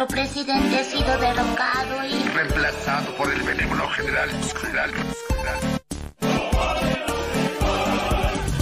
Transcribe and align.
nuestro 0.00 0.16
presidente 0.16 0.78
ha 0.78 0.84
sido 0.84 1.18
derrocado 1.18 2.04
y 2.06 2.28
reemplazado 2.28 3.14
por 3.16 3.30
el 3.30 3.42
benévolo 3.42 3.86
general, 3.90 4.30
general, 4.30 4.90
general. 5.28 5.58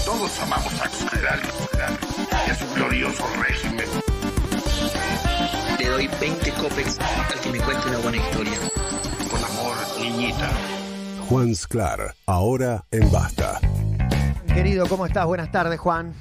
Todos 0.04 0.42
amamos 0.42 0.82
a 0.82 0.88
general, 0.88 1.40
general 1.40 1.98
y 2.46 2.50
a 2.50 2.54
su 2.54 2.74
glorioso 2.74 3.24
régimen. 3.40 3.86
Le 5.78 5.88
doy 5.88 6.10
20 6.20 6.50
copex 6.52 6.98
al 6.98 7.40
que 7.40 7.50
me 7.50 7.64
cuente 7.64 7.88
una 7.88 7.98
buena 7.98 8.16
historia. 8.16 8.58
Con 9.30 9.44
amor, 9.44 9.76
niñita. 10.00 10.50
Juan 11.28 11.54
Sclar, 11.54 12.14
ahora 12.26 12.84
en 12.90 13.12
Basta. 13.12 13.60
Querido, 14.52 14.88
¿cómo 14.88 15.06
estás? 15.06 15.26
Buenas 15.26 15.52
tardes, 15.52 15.78
Juan. 15.78 16.12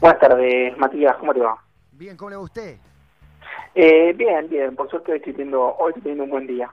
Buenas 0.00 0.18
tardes, 0.18 0.76
Matías, 0.78 1.16
¿cómo 1.18 1.32
te 1.32 1.40
va? 1.40 1.62
Bien, 1.92 2.16
¿cómo 2.16 2.30
le 2.30 2.36
va 2.36 2.42
a 2.42 2.44
usted? 2.44 2.76
Eh, 3.78 4.14
bien, 4.14 4.48
bien, 4.48 4.74
por 4.74 4.88
suerte 4.88 5.12
hoy 5.12 5.18
estoy, 5.18 5.34
teniendo, 5.34 5.76
hoy 5.76 5.90
estoy 5.90 6.04
teniendo 6.04 6.24
un 6.24 6.30
buen 6.30 6.46
día. 6.46 6.70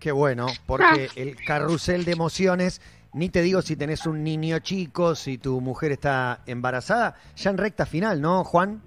Qué 0.00 0.10
bueno, 0.10 0.46
porque 0.66 1.08
el 1.16 1.36
carrusel 1.44 2.06
de 2.06 2.12
emociones, 2.12 2.80
ni 3.12 3.28
te 3.28 3.42
digo 3.42 3.60
si 3.60 3.76
tenés 3.76 4.06
un 4.06 4.24
niño 4.24 4.58
chico, 4.60 5.14
si 5.14 5.36
tu 5.36 5.60
mujer 5.60 5.92
está 5.92 6.38
embarazada, 6.46 7.14
ya 7.36 7.50
en 7.50 7.58
recta 7.58 7.84
final, 7.84 8.22
¿no, 8.22 8.42
Juan? 8.42 8.80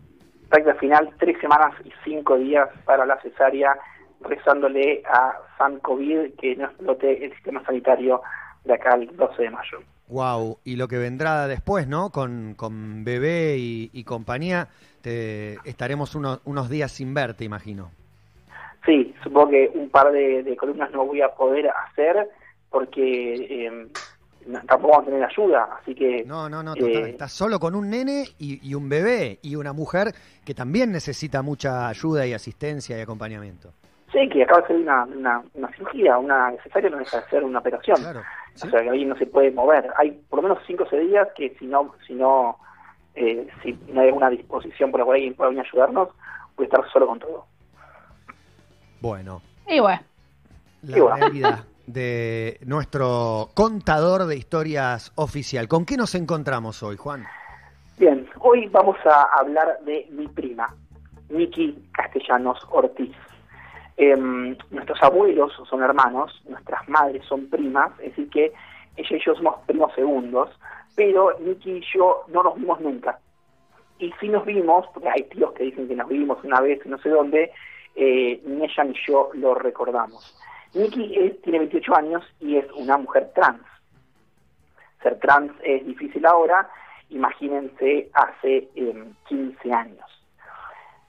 Recta 0.50 0.74
final, 0.76 1.14
tres 1.20 1.40
semanas 1.40 1.76
y 1.86 1.92
cinco 2.04 2.40
días 2.40 2.68
para 2.86 3.06
la 3.06 3.22
cesárea, 3.22 3.78
rezándole 4.22 5.04
a 5.06 5.34
San 5.60 5.78
COVID 5.80 6.34
que 6.40 6.56
no 6.56 6.66
explote 6.66 7.24
el 7.24 7.32
sistema 7.34 7.64
sanitario 7.66 8.24
de 8.64 8.74
acá 8.74 8.96
el 8.96 9.16
12 9.16 9.44
de 9.44 9.50
mayo. 9.52 9.80
Wow, 10.08 10.60
y 10.66 10.76
lo 10.76 10.88
que 10.88 10.98
vendrá 10.98 11.48
después, 11.48 11.88
¿no? 11.88 12.10
Con, 12.12 12.54
con 12.56 13.04
bebé 13.06 13.56
y, 13.58 13.90
y 13.94 14.04
compañía, 14.04 14.68
te, 15.02 15.54
estaremos 15.64 16.16
unos, 16.16 16.42
unos 16.46 16.70
días 16.70 16.92
sin 16.92 17.14
verte, 17.14 17.46
imagino. 17.46 17.92
Sí, 18.86 19.14
supongo 19.24 19.52
que 19.52 19.72
un 19.74 19.90
par 19.90 20.12
de, 20.12 20.44
de 20.44 20.58
columnas 20.58 20.92
no 20.92 21.06
voy 21.06 21.22
a 21.22 21.30
poder 21.30 21.70
hacer 21.70 22.30
porque 22.70 23.36
eh, 23.68 23.88
no- 24.48 24.60
tampoco 24.66 24.94
vamos 24.94 25.04
a 25.04 25.10
tener 25.12 25.24
ayuda, 25.24 25.70
así 25.82 25.94
que... 25.96 26.26
No, 26.26 26.50
no, 26.50 26.62
no, 26.64 26.74
eh, 26.74 26.80
total, 26.80 27.06
estás 27.10 27.32
solo 27.32 27.60
con 27.60 27.76
un 27.76 27.90
nene 27.90 28.26
y, 28.40 28.68
y 28.68 28.74
un 28.74 28.90
bebé 28.90 29.40
y 29.44 29.56
una 29.56 29.72
mujer 29.72 30.14
que 30.44 30.54
también 30.54 30.92
necesita 30.92 31.42
mucha 31.42 31.88
ayuda 31.88 32.26
y 32.26 32.34
asistencia 32.34 32.98
y 32.98 33.02
acompañamiento. 33.02 33.72
Sí, 34.12 34.28
que 34.28 34.44
acaba 34.44 34.62
de 34.62 34.68
ser 34.68 34.76
una, 34.78 35.04
una, 35.06 35.42
una 35.54 35.72
cirugía, 35.74 36.18
una 36.18 36.52
necesaria 36.52 36.90
no 36.90 36.98
deja 36.98 37.22
de 37.22 37.30
ser 37.30 37.44
una 37.46 37.60
operación. 37.60 37.96
Claro. 37.98 38.24
¿Sí? 38.56 38.68
O 38.68 38.72
sea, 38.72 38.82
que 38.82 38.90
ahí 38.90 39.06
no 39.06 39.16
se 39.18 39.26
puede 39.26 39.52
mover. 39.52 39.90
Hay 39.98 40.12
por 40.30 40.38
lo 40.38 40.44
menos 40.44 40.60
5 40.68 40.84
o 40.84 40.90
6 40.90 41.10
días 41.10 41.28
que 41.36 41.56
si 41.60 41.66
no, 41.66 41.94
si 42.08 42.14
no, 42.14 42.58
eh, 43.16 43.48
si 43.64 43.74
no 43.92 44.02
hay 44.02 44.08
alguna 44.08 44.30
disposición 44.30 44.92
por 44.92 45.00
la 45.00 45.06
cual 45.06 45.16
alguien 45.18 45.36
pueda 45.36 45.50
venir 45.50 45.64
a 45.66 45.68
ayudarnos, 45.70 46.10
voy 46.56 46.66
a 46.66 46.68
estar 46.68 46.92
solo 46.92 47.08
con 47.08 47.20
todo. 47.20 47.46
Bueno, 49.02 49.42
Y 49.68 49.80
bueno, 49.80 50.02
la 50.84 50.98
Y 50.98 51.02
bueno. 51.02 51.16
realidad 51.18 51.60
de 51.88 52.60
nuestro 52.66 53.50
contador 53.54 54.26
de 54.26 54.38
historias 54.38 55.12
oficial. 55.16 55.68
¿Con 55.68 55.86
qué 55.86 55.98
nos 55.98 56.14
encontramos 56.16 56.84
hoy, 56.84 56.98
Juan? 56.98 57.26
Bien, 57.98 58.28
hoy 58.40 58.68
vamos 58.68 58.98
a 59.06 59.24
hablar 59.40 59.80
de 59.86 60.08
mi 60.12 60.28
prima, 60.28 60.68
Miki 61.30 61.84
Castellanos 61.94 62.60
Ortiz. 62.70 63.12
Em, 63.98 64.56
nuestros 64.72 65.02
abuelos 65.04 65.54
son 65.70 65.84
hermanos, 65.84 66.42
nuestras 66.48 66.88
madres 66.90 67.24
son 67.26 67.48
primas, 67.50 67.92
es 68.00 68.10
decir 68.12 68.30
que 68.30 68.54
ella 68.98 69.16
y 69.18 69.24
yo 69.24 69.36
somos 69.36 69.60
primos 69.66 69.94
segundos, 69.94 70.50
pero 70.96 71.38
Miki 71.40 71.72
y 71.72 71.84
yo 71.94 72.24
no 72.30 72.44
nos 72.44 72.56
vimos 72.56 72.80
nunca. 72.82 73.20
Y 74.00 74.12
si 74.20 74.30
nos 74.30 74.46
vimos, 74.46 74.88
porque 74.94 75.10
hay 75.10 75.24
tíos 75.24 75.52
que 75.54 75.66
dicen 75.66 75.88
que 75.88 75.96
nos 75.96 76.08
vimos 76.08 76.44
una 76.44 76.60
vez 76.62 76.84
no 76.86 76.98
sé 77.00 77.10
dónde, 77.10 77.52
eh, 77.96 78.42
ni 78.46 78.64
ella 78.64 78.84
ni 78.84 78.96
yo 79.08 79.30
lo 79.34 79.54
recordamos. 79.56 80.36
Es- 80.74 81.42
tiene 81.42 81.60
28 81.60 81.96
años 81.96 82.24
y 82.40 82.56
es 82.58 82.66
una 82.72 82.98
mujer 82.98 83.32
trans. 83.36 83.62
Ser 85.04 85.20
trans 85.20 85.52
es 85.64 85.86
difícil 85.86 86.26
ahora, 86.26 86.70
imagínense 87.10 88.10
hace 88.14 88.70
em, 88.76 89.14
15 89.28 89.72
años. 89.74 90.06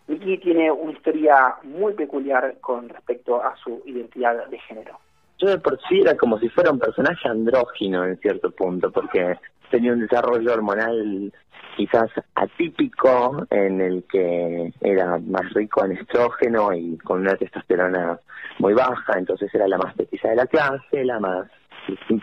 Miki 0.08 0.38
tiene 0.38 0.70
una 0.70 0.92
historia 0.92 1.56
muy 1.62 1.94
peculiar 1.94 2.56
con 2.60 2.88
respecto 2.88 3.42
a 3.42 3.54
su 3.56 3.82
identidad 3.86 4.46
de 4.48 4.58
género. 4.58 4.98
yo 5.38 5.48
de 5.48 5.58
por 5.58 5.78
sí 5.88 6.00
era 6.00 6.16
como 6.16 6.38
si 6.38 6.48
fuera 6.48 6.70
un 6.70 6.78
personaje 6.78 7.28
andrógino 7.28 8.04
en 8.04 8.18
cierto 8.18 8.50
punto, 8.50 8.90
porque 8.90 9.38
tenía 9.70 9.92
un 9.92 10.00
desarrollo 10.00 10.52
hormonal 10.52 11.32
quizás 11.76 12.10
atípico 12.34 13.46
en 13.50 13.80
el 13.80 14.04
que 14.04 14.72
era 14.80 15.18
más 15.18 15.52
rico 15.54 15.84
en 15.84 15.92
estrógeno 15.92 16.72
y 16.72 16.98
con 16.98 17.20
una 17.20 17.34
testosterona 17.36 18.18
muy 18.58 18.74
baja, 18.74 19.18
entonces 19.18 19.52
era 19.54 19.66
la 19.66 19.78
más 19.78 19.94
petiza 19.94 20.28
de 20.28 20.36
la 20.36 20.46
clase, 20.46 21.04
la 21.04 21.18
más 21.18 21.46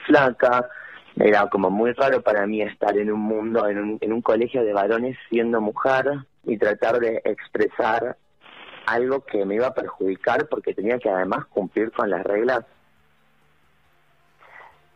flaca. 0.06 0.70
Era 1.18 1.48
como 1.48 1.70
muy 1.70 1.92
raro 1.94 2.22
para 2.22 2.46
mí 2.48 2.62
estar 2.62 2.98
en 2.98 3.12
un 3.12 3.20
mundo, 3.20 3.68
en 3.68 3.78
un, 3.78 3.98
en 4.00 4.14
un 4.14 4.22
colegio 4.22 4.64
de 4.64 4.72
varones 4.72 5.18
siendo 5.30 5.60
mujer 5.60 6.06
y 6.44 6.58
tratar 6.58 7.00
de 7.00 7.22
expresar 7.26 8.18
algo 8.86 9.24
que 9.26 9.46
me 9.46 9.56
iba 9.56 9.68
a 9.68 9.74
perjudicar 9.74 10.48
porque 10.48 10.74
tenía 10.74 10.98
que 10.98 11.10
además 11.10 11.46
cumplir 11.48 11.92
con 11.92 12.10
las 12.10 12.24
reglas 12.24 12.66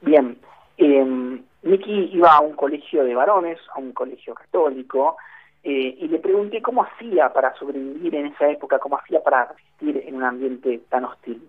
Bien, 0.04 0.38
eh, 0.78 1.40
Miki 1.64 2.10
iba 2.14 2.34
a 2.34 2.42
un 2.42 2.56
colegio 2.56 3.06
de 3.06 3.16
varones, 3.16 3.58
a 3.74 3.80
un 3.80 3.94
colegio 3.94 4.36
católico, 4.36 5.16
eh, 5.64 5.96
y 5.98 6.08
le 6.10 6.20
pregunté 6.20 6.62
cómo 6.62 6.84
hacía 6.84 7.32
para 7.32 7.56
sobrevivir 7.56 8.14
en 8.16 8.28
esa 8.28 8.50
época, 8.50 8.80
cómo 8.80 8.98
hacía 8.98 9.24
para 9.24 9.46
resistir 9.46 10.04
en 10.06 10.16
un 10.16 10.24
ambiente 10.24 10.82
tan 10.90 11.06
hostil. 11.06 11.42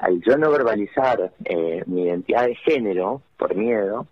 al 0.00 0.20
yo 0.22 0.36
no 0.38 0.52
verbalizar 0.52 1.32
eh, 1.44 1.82
mi 1.86 2.02
identidad 2.04 2.46
de 2.46 2.54
género 2.54 3.22
por 3.36 3.56
miedo 3.56 4.06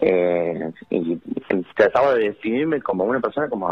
eh, 0.00 0.70
y, 0.90 1.14
y 1.14 1.62
trataba 1.74 2.14
de 2.14 2.28
definirme 2.28 2.80
como 2.80 3.02
una 3.04 3.18
persona 3.18 3.48
como 3.48 3.68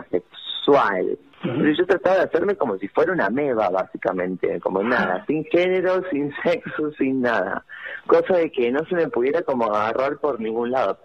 asexual 0.72 1.18
pero 1.44 1.72
yo 1.72 1.86
trataba 1.86 2.16
de 2.16 2.22
hacerme 2.22 2.56
como 2.56 2.78
si 2.78 2.88
fuera 2.88 3.12
una 3.12 3.28
meba 3.28 3.68
básicamente 3.68 4.58
como 4.60 4.82
nada 4.82 5.24
sin 5.26 5.44
género 5.44 6.02
sin 6.10 6.32
sexo 6.42 6.90
sin 6.92 7.20
nada. 7.20 7.64
Cosa 8.06 8.38
de 8.38 8.50
que 8.50 8.70
no 8.70 8.84
se 8.86 8.94
me 8.94 9.08
pudiera 9.08 9.42
como 9.42 9.66
agarrar 9.66 10.18
por 10.18 10.40
ningún 10.40 10.70
lado. 10.70 10.98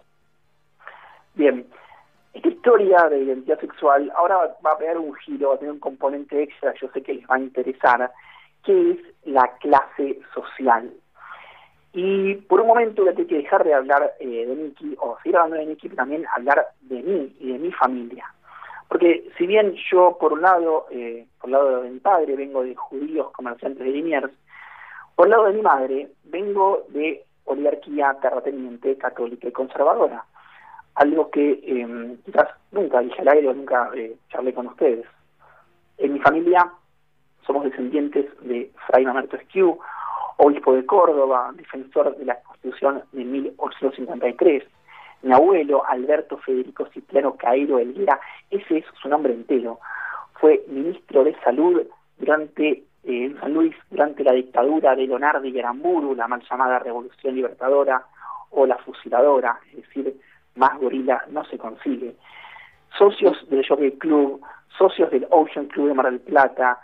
Bien, 1.34 1.66
esta 2.32 2.48
historia 2.48 3.08
de 3.10 3.22
identidad 3.22 3.60
sexual 3.60 4.10
ahora 4.16 4.56
va 4.64 4.72
a 4.72 4.78
pegar 4.78 4.98
un 4.98 5.14
giro, 5.16 5.50
va 5.50 5.54
a 5.56 5.58
tener 5.58 5.72
un 5.72 5.80
componente 5.80 6.42
extra, 6.42 6.72
yo 6.80 6.88
sé 6.92 7.02
que 7.02 7.14
les 7.14 7.24
va 7.24 7.36
a 7.36 7.40
interesar, 7.40 8.10
que 8.64 8.92
es 8.92 8.98
la 9.24 9.46
clase 9.58 10.20
social. 10.34 10.90
Y 11.92 12.36
por 12.36 12.60
un 12.60 12.68
momento 12.68 13.02
voy 13.02 13.10
a 13.10 13.14
tener 13.14 13.28
que 13.28 13.38
dejar 13.38 13.64
de 13.64 13.74
hablar 13.74 14.12
eh, 14.20 14.46
de 14.46 14.54
Miki, 14.54 14.96
o 15.00 15.18
seguir 15.22 15.36
hablando 15.36 15.56
de 15.56 15.66
Miki, 15.66 15.88
pero 15.88 15.96
también 15.96 16.24
hablar 16.34 16.66
de 16.82 17.02
mí 17.02 17.36
y 17.40 17.52
de 17.52 17.58
mi 17.58 17.72
familia. 17.72 18.24
Porque 18.90 19.30
si 19.38 19.46
bien 19.46 19.76
yo, 19.88 20.18
por 20.18 20.32
un 20.32 20.42
lado, 20.42 20.86
eh, 20.90 21.24
por 21.40 21.48
el 21.48 21.52
lado 21.52 21.82
de 21.82 21.90
mi 21.90 22.00
padre, 22.00 22.34
vengo 22.34 22.64
de 22.64 22.74
judíos 22.74 23.30
comerciantes 23.30 23.86
de 23.86 23.92
Liniers, 23.92 24.32
por 25.14 25.26
el 25.26 25.30
lado 25.30 25.44
de 25.44 25.52
mi 25.52 25.62
madre, 25.62 26.08
vengo 26.24 26.86
de 26.88 27.22
oligarquía 27.44 28.16
terrateniente, 28.20 28.98
católica 28.98 29.46
y 29.46 29.52
conservadora. 29.52 30.24
Algo 30.96 31.30
que 31.30 31.60
eh, 31.62 32.16
quizás 32.24 32.48
nunca 32.72 32.98
dije 32.98 33.22
al 33.22 33.28
aire 33.28 33.48
o 33.50 33.54
nunca 33.54 33.92
eh, 33.94 34.16
charlé 34.28 34.52
con 34.52 34.66
ustedes. 34.66 35.06
En 35.98 36.14
mi 36.14 36.18
familia 36.18 36.68
somos 37.46 37.62
descendientes 37.62 38.26
de 38.40 38.72
Fray 38.88 39.04
Mamerto 39.04 39.36
Esquiu, 39.36 39.78
obispo 40.38 40.74
de 40.74 40.84
Córdoba, 40.84 41.52
defensor 41.54 42.16
de 42.16 42.24
la 42.24 42.40
Constitución 42.42 43.04
de 43.12 43.24
1853. 43.24 44.64
Mi 45.22 45.32
abuelo, 45.32 45.84
Alberto 45.86 46.38
Federico 46.38 46.86
Cipriano 46.86 47.36
Cairo 47.36 47.78
Elguera, 47.78 48.18
ese 48.50 48.78
es 48.78 48.84
su 49.00 49.08
nombre 49.08 49.34
entero, 49.34 49.80
fue 50.34 50.64
ministro 50.68 51.24
de 51.24 51.36
Salud 51.44 51.82
durante 52.18 52.84
eh, 53.04 53.34
San 53.40 53.54
Luis 53.54 53.74
durante 53.90 54.24
la 54.24 54.32
dictadura 54.32 54.94
de 54.94 55.06
Leonardo 55.06 55.46
y 55.46 55.58
Aramburu, 55.58 56.14
la 56.14 56.28
mal 56.28 56.42
llamada 56.48 56.78
Revolución 56.78 57.34
Libertadora 57.34 58.04
o 58.50 58.66
la 58.66 58.76
Fusiladora, 58.78 59.58
es 59.70 59.76
decir, 59.76 60.16
más 60.56 60.78
gorila 60.78 61.22
no 61.30 61.44
se 61.44 61.58
consigue. 61.58 62.16
Socios 62.98 63.36
del 63.48 63.66
Jockey 63.66 63.92
Club, 63.98 64.42
socios 64.76 65.10
del 65.10 65.26
Ocean 65.30 65.66
Club 65.66 65.88
de 65.88 65.94
Mar 65.94 66.10
del 66.10 66.20
Plata. 66.20 66.80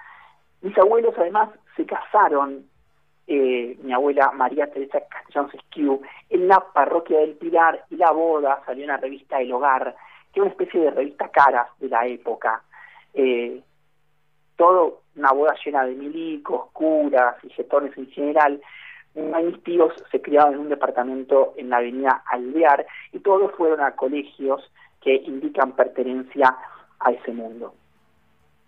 Mis 0.63 0.77
abuelos 0.79 1.15
además 1.19 1.51
se 1.77 1.85
casaron, 1.85 2.65
eh, 3.27 3.77
mi 3.83 3.93
abuela 3.93 4.31
María 4.33 4.71
Teresa 4.71 5.01
Castellón 5.09 5.51
Sesquiu, 5.51 6.01
en 6.31 6.47
la 6.49 6.61
parroquia 6.61 7.21
del 7.21 7.35
Pilar 7.35 7.85
y 7.91 7.97
la 7.97 8.13
boda 8.13 8.63
salió 8.65 8.85
en 8.85 8.89
la 8.89 8.97
revista 8.97 9.41
El 9.41 9.53
Hogar, 9.53 9.97
que 10.33 10.41
es 10.41 10.43
una 10.43 10.53
especie 10.53 10.81
de 10.81 10.91
revista 10.91 11.29
caras 11.29 11.69
de 11.79 11.89
la 11.89 12.07
época. 12.07 12.63
Eh, 13.15 13.61
todo 14.57 15.03
una 15.17 15.33
boda 15.33 15.55
llena 15.65 15.85
de 15.85 15.95
milicos, 15.95 16.71
curas 16.73 17.37
y 17.43 17.51
jetones 17.51 17.97
en 17.97 18.11
general. 18.11 18.61
Mis 19.15 19.63
tíos 19.65 19.95
se 20.11 20.21
criaban 20.21 20.55
en 20.55 20.61
un 20.61 20.69
departamento 20.69 21.55
en 21.57 21.71
la 21.71 21.79
avenida 21.79 22.23
Alvear 22.31 22.87
y 23.13 23.21
todos 23.21 23.53
fueron 23.53 23.81
a 23.81 23.93
colegios 23.93 24.71
que 25.01 25.15
indican 25.15 25.73
pertenencia 25.73 26.55
a 27.01 27.13
ese 27.13 27.33
mundo. 27.33 27.75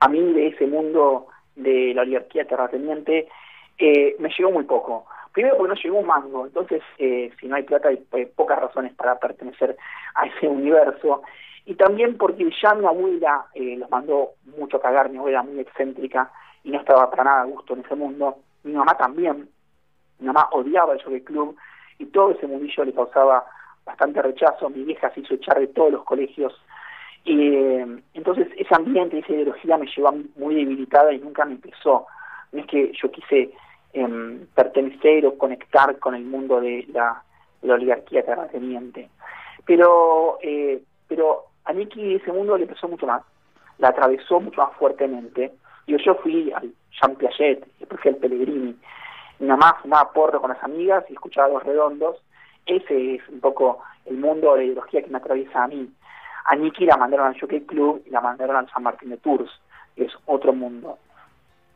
A 0.01 0.09
mí 0.09 0.21
de 0.33 0.49
ese 0.49 0.67
mundo 0.67 1.27
de 1.55 1.93
la 1.95 2.03
oligarquía 2.03 2.47
terrateniente 2.47 3.29
eh, 3.79 4.17
me 4.19 4.29
llegó 4.37 4.51
muy 4.51 4.65
poco. 4.65 5.07
Primero 5.33 5.57
porque 5.57 5.75
no 5.75 5.81
llegó 5.81 5.99
un 6.01 6.07
mango, 6.07 6.47
entonces 6.47 6.83
eh, 6.99 7.31
si 7.39 7.47
no 7.47 7.57
hay 7.57 7.63
plata 7.63 7.89
hay, 7.89 8.27
pocas 8.35 8.59
razones 8.59 8.93
para 8.95 9.19
pertenecer 9.19 9.77
a 10.15 10.27
ese 10.27 10.49
universo. 10.49 11.23
Y 11.65 11.75
también 11.75 12.17
porque 12.17 12.51
ya 12.61 12.75
mi 12.75 12.87
abuela 12.87 13.47
eh, 13.55 13.77
los 13.77 13.91
mandó 13.91 14.31
mucho 14.59 14.79
a 14.79 14.83
cagar, 14.83 15.11
mi 15.11 15.19
abuela 15.19 15.43
muy 15.43 15.61
excéntrica 15.61 16.31
y 16.65 16.71
no 16.71 16.81
estaba 16.81 17.11
para 17.11 17.25
nada 17.25 17.43
a 17.43 17.47
gusto 17.47 17.75
en 17.75 17.81
ese 17.85 17.95
mundo. 17.95 18.39
Mi 18.65 18.73
mamá 18.73 18.97
también, 18.97 19.49
mi 20.19 20.27
mamá 20.27 20.49
odiaba 20.53 20.95
el 20.95 21.03
Jockey 21.03 21.21
Club 21.21 21.57
y 21.99 22.07
todo 22.07 22.31
ese 22.33 22.47
mundillo 22.47 22.85
le 22.85 22.93
causaba 22.93 23.45
bastante 23.85 24.23
rechazo. 24.23 24.71
Mi 24.71 24.83
vieja 24.83 25.11
se 25.11 25.21
hizo 25.21 25.35
echar 25.35 25.61
de 25.61 25.69
todos 25.69 25.93
los 25.93 26.05
colegios. 26.05 26.53
Y 27.25 27.55
eh, 27.55 27.87
entonces 28.15 28.49
ese 28.57 28.75
ambiente, 28.75 29.19
esa 29.19 29.33
ideología 29.33 29.77
me 29.77 29.87
llevó 29.87 30.13
muy 30.37 30.55
debilitada 30.55 31.13
y 31.13 31.19
nunca 31.19 31.45
me 31.45 31.53
empezó. 31.53 32.07
No 32.53 32.61
es 32.61 32.67
que 32.67 32.93
yo 33.01 33.11
quise 33.11 33.53
em, 33.93 34.47
pertenecer 34.55 35.27
o 35.27 35.39
conectar 35.39 35.99
con 35.99 36.15
el 36.15 36.25
mundo 36.25 36.61
de 36.61 36.87
la, 36.93 37.23
la 37.63 37.75
oligarquía 37.75 38.25
terrateniente. 38.25 39.09
Pero, 39.65 40.39
eh, 40.43 40.83
pero 41.07 41.45
a 41.65 41.73
Nicky 41.73 42.15
ese 42.15 42.33
mundo 42.33 42.57
le 42.57 42.67
pesó 42.67 42.89
mucho 42.89 43.07
más, 43.07 43.23
la 43.79 43.89
atravesó 43.89 44.41
mucho 44.41 44.63
más 44.63 44.75
fuertemente. 44.77 45.53
Yo, 45.87 45.97
yo 45.99 46.15
fui 46.17 46.53
al 46.53 46.73
Jean 46.91 47.15
Piaget, 47.17 47.67
después 47.79 48.01
fui 48.01 48.11
al 48.11 48.17
Pellegrini. 48.17 48.77
Mi 49.39 49.47
mamá 49.47 49.79
fumaba 49.81 50.13
porro 50.13 50.41
con 50.41 50.51
las 50.51 50.63
amigas 50.63 51.05
y 51.09 51.13
escuchaba 51.13 51.49
los 51.49 51.63
redondos. 51.63 52.17
Ese 52.67 53.15
es 53.15 53.29
un 53.29 53.41
poco 53.41 53.81
el 54.07 54.17
mundo 54.17 54.53
de 54.53 54.59
la 54.59 54.65
ideología 54.65 55.03
que 55.03 55.11
me 55.11 55.19
atraviesa 55.19 55.65
a 55.65 55.69
mí. 55.69 55.89
A 56.47 56.57
Nicky 56.57 56.87
la 56.87 56.97
mandaron 56.97 57.29
al 57.29 57.41
Jockey 57.41 57.61
Club 57.61 58.03
y 58.07 58.11
la 58.11 58.21
mandaron 58.21 58.57
al 58.57 58.71
San 58.71 58.83
Martín 58.83 59.11
de 59.11 59.19
Tours, 59.19 59.51
que 59.95 60.05
es 60.05 60.13
otro 60.27 60.53
mundo. 60.53 60.99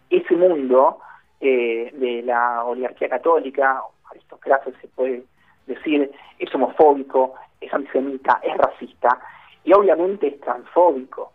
Ese 0.08 0.34
mundo 0.34 0.98
eh, 1.44 1.90
de 1.92 2.22
la 2.22 2.64
oligarquía 2.64 3.08
católica, 3.08 3.82
aristocracia 4.08 4.72
se 4.80 4.86
puede 4.86 5.24
decir, 5.66 6.08
es 6.38 6.54
homofóbico, 6.54 7.34
es 7.60 7.74
antisemita, 7.74 8.38
es 8.44 8.56
racista 8.56 9.18
y 9.64 9.72
obviamente 9.72 10.28
es 10.28 10.40
transfóbico. 10.40 11.32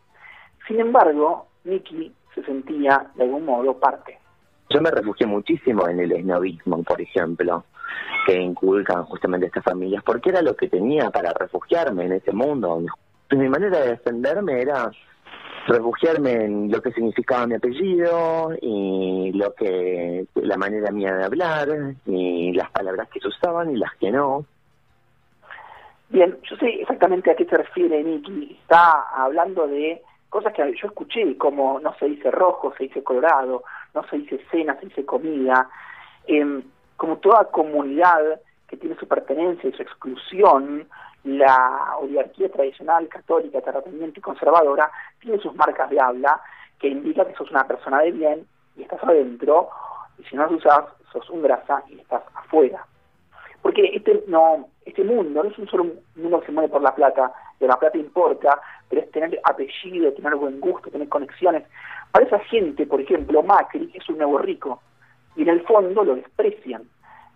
Sin 0.65 0.79
embargo, 0.79 1.47
Nicky 1.65 2.13
se 2.33 2.41
sentía 2.43 3.05
de 3.15 3.23
algún 3.23 3.43
modo 3.43 3.77
parte. 3.77 4.17
Yo 4.69 4.79
me 4.79 4.91
refugié 4.91 5.27
muchísimo 5.27 5.85
en 5.89 5.99
el 5.99 6.13
esnovismo, 6.13 6.81
por 6.83 7.01
ejemplo, 7.01 7.65
que 8.25 8.39
inculcan 8.39 9.03
justamente 9.05 9.47
estas 9.47 9.65
familias, 9.65 10.03
porque 10.05 10.29
era 10.29 10.41
lo 10.41 10.55
que 10.55 10.69
tenía 10.69 11.09
para 11.09 11.33
refugiarme 11.33 12.05
en 12.05 12.13
ese 12.13 12.31
mundo. 12.31 12.81
Mi 13.31 13.49
manera 13.49 13.79
de 13.79 13.89
defenderme 13.89 14.61
era 14.61 14.89
refugiarme 15.67 16.31
en 16.31 16.71
lo 16.71 16.81
que 16.81 16.91
significaba 16.91 17.47
mi 17.47 17.55
apellido 17.55 18.53
y 18.61 19.31
lo 19.33 19.53
que 19.53 20.25
la 20.35 20.57
manera 20.57 20.91
mía 20.91 21.13
de 21.13 21.25
hablar 21.25 21.67
y 22.05 22.53
las 22.53 22.71
palabras 22.71 23.09
que 23.09 23.19
se 23.19 23.27
usaban 23.27 23.71
y 23.71 23.77
las 23.77 23.93
que 23.95 24.11
no. 24.11 24.45
Bien, 26.09 26.37
yo 26.49 26.55
sé 26.55 26.69
exactamente 26.81 27.31
a 27.31 27.35
qué 27.35 27.45
se 27.45 27.57
refiere 27.57 28.01
Nicky. 28.01 28.57
Está 28.61 29.09
hablando 29.15 29.67
de 29.67 30.01
cosas 30.29 30.53
que 30.53 30.61
yo 30.81 30.87
escuché, 30.87 31.37
como 31.37 31.79
no 31.81 31.93
se 31.99 32.05
dice 32.05 32.31
rojo, 32.31 32.73
se 32.77 32.85
dice 32.85 33.03
colorado, 33.03 33.63
no 33.93 34.07
se 34.07 34.17
dice 34.17 34.39
cena, 34.49 34.79
se 34.79 34.85
dice 34.85 35.05
comida. 35.05 35.69
Eh, 36.27 36.61
como 36.95 37.17
toda 37.17 37.45
comunidad 37.51 38.39
que 38.67 38.77
tiene 38.77 38.95
su 38.97 39.07
pertenencia 39.07 39.69
y 39.69 39.73
su 39.73 39.81
exclusión, 39.81 40.87
la 41.23 41.95
oligarquía 41.99 42.49
tradicional, 42.49 43.07
católica, 43.07 43.61
terrateniente 43.61 44.19
y 44.19 44.21
conservadora 44.21 44.91
tiene 45.19 45.39
sus 45.39 45.53
marcas 45.55 45.89
de 45.89 45.99
habla 45.99 46.39
que 46.79 46.87
indica 46.87 47.25
que 47.25 47.35
sos 47.35 47.51
una 47.51 47.67
persona 47.67 47.99
de 47.99 48.11
bien 48.11 48.47
y 48.75 48.83
estás 48.83 49.03
adentro, 49.03 49.69
y 50.19 50.23
si 50.23 50.35
no 50.35 50.43
las 50.43 50.51
usas, 50.51 50.85
sos 51.11 51.29
un 51.29 51.41
grasa 51.41 51.83
y 51.89 51.99
estás 51.99 52.23
afuera. 52.35 52.85
Porque 53.61 53.91
este 53.93 54.23
no 54.27 54.69
este 54.85 55.03
mundo 55.03 55.43
no 55.43 55.49
es 55.49 55.57
un 55.57 55.67
solo 55.67 55.85
mundo 56.15 56.39
que 56.39 56.45
se 56.45 56.51
mueve 56.51 56.69
por 56.69 56.81
la 56.81 56.95
plata, 56.95 57.33
de 57.59 57.67
la 57.67 57.77
plata 57.77 57.97
importa, 57.97 58.61
pero 58.87 59.01
es 59.01 59.11
tener 59.11 59.39
apellido, 59.43 60.13
tener 60.13 60.35
buen 60.35 60.59
gusto, 60.61 60.89
tener 60.89 61.09
conexiones. 61.09 61.63
Para 62.11 62.25
esa 62.25 62.39
gente, 62.39 62.85
por 62.85 63.01
ejemplo, 63.01 63.43
Macri 63.43 63.91
es 63.93 64.07
un 64.07 64.19
nuevo 64.19 64.37
rico, 64.37 64.81
y 65.35 65.41
en 65.41 65.49
el 65.49 65.61
fondo 65.63 66.03
lo 66.03 66.15
desprecian. 66.15 66.83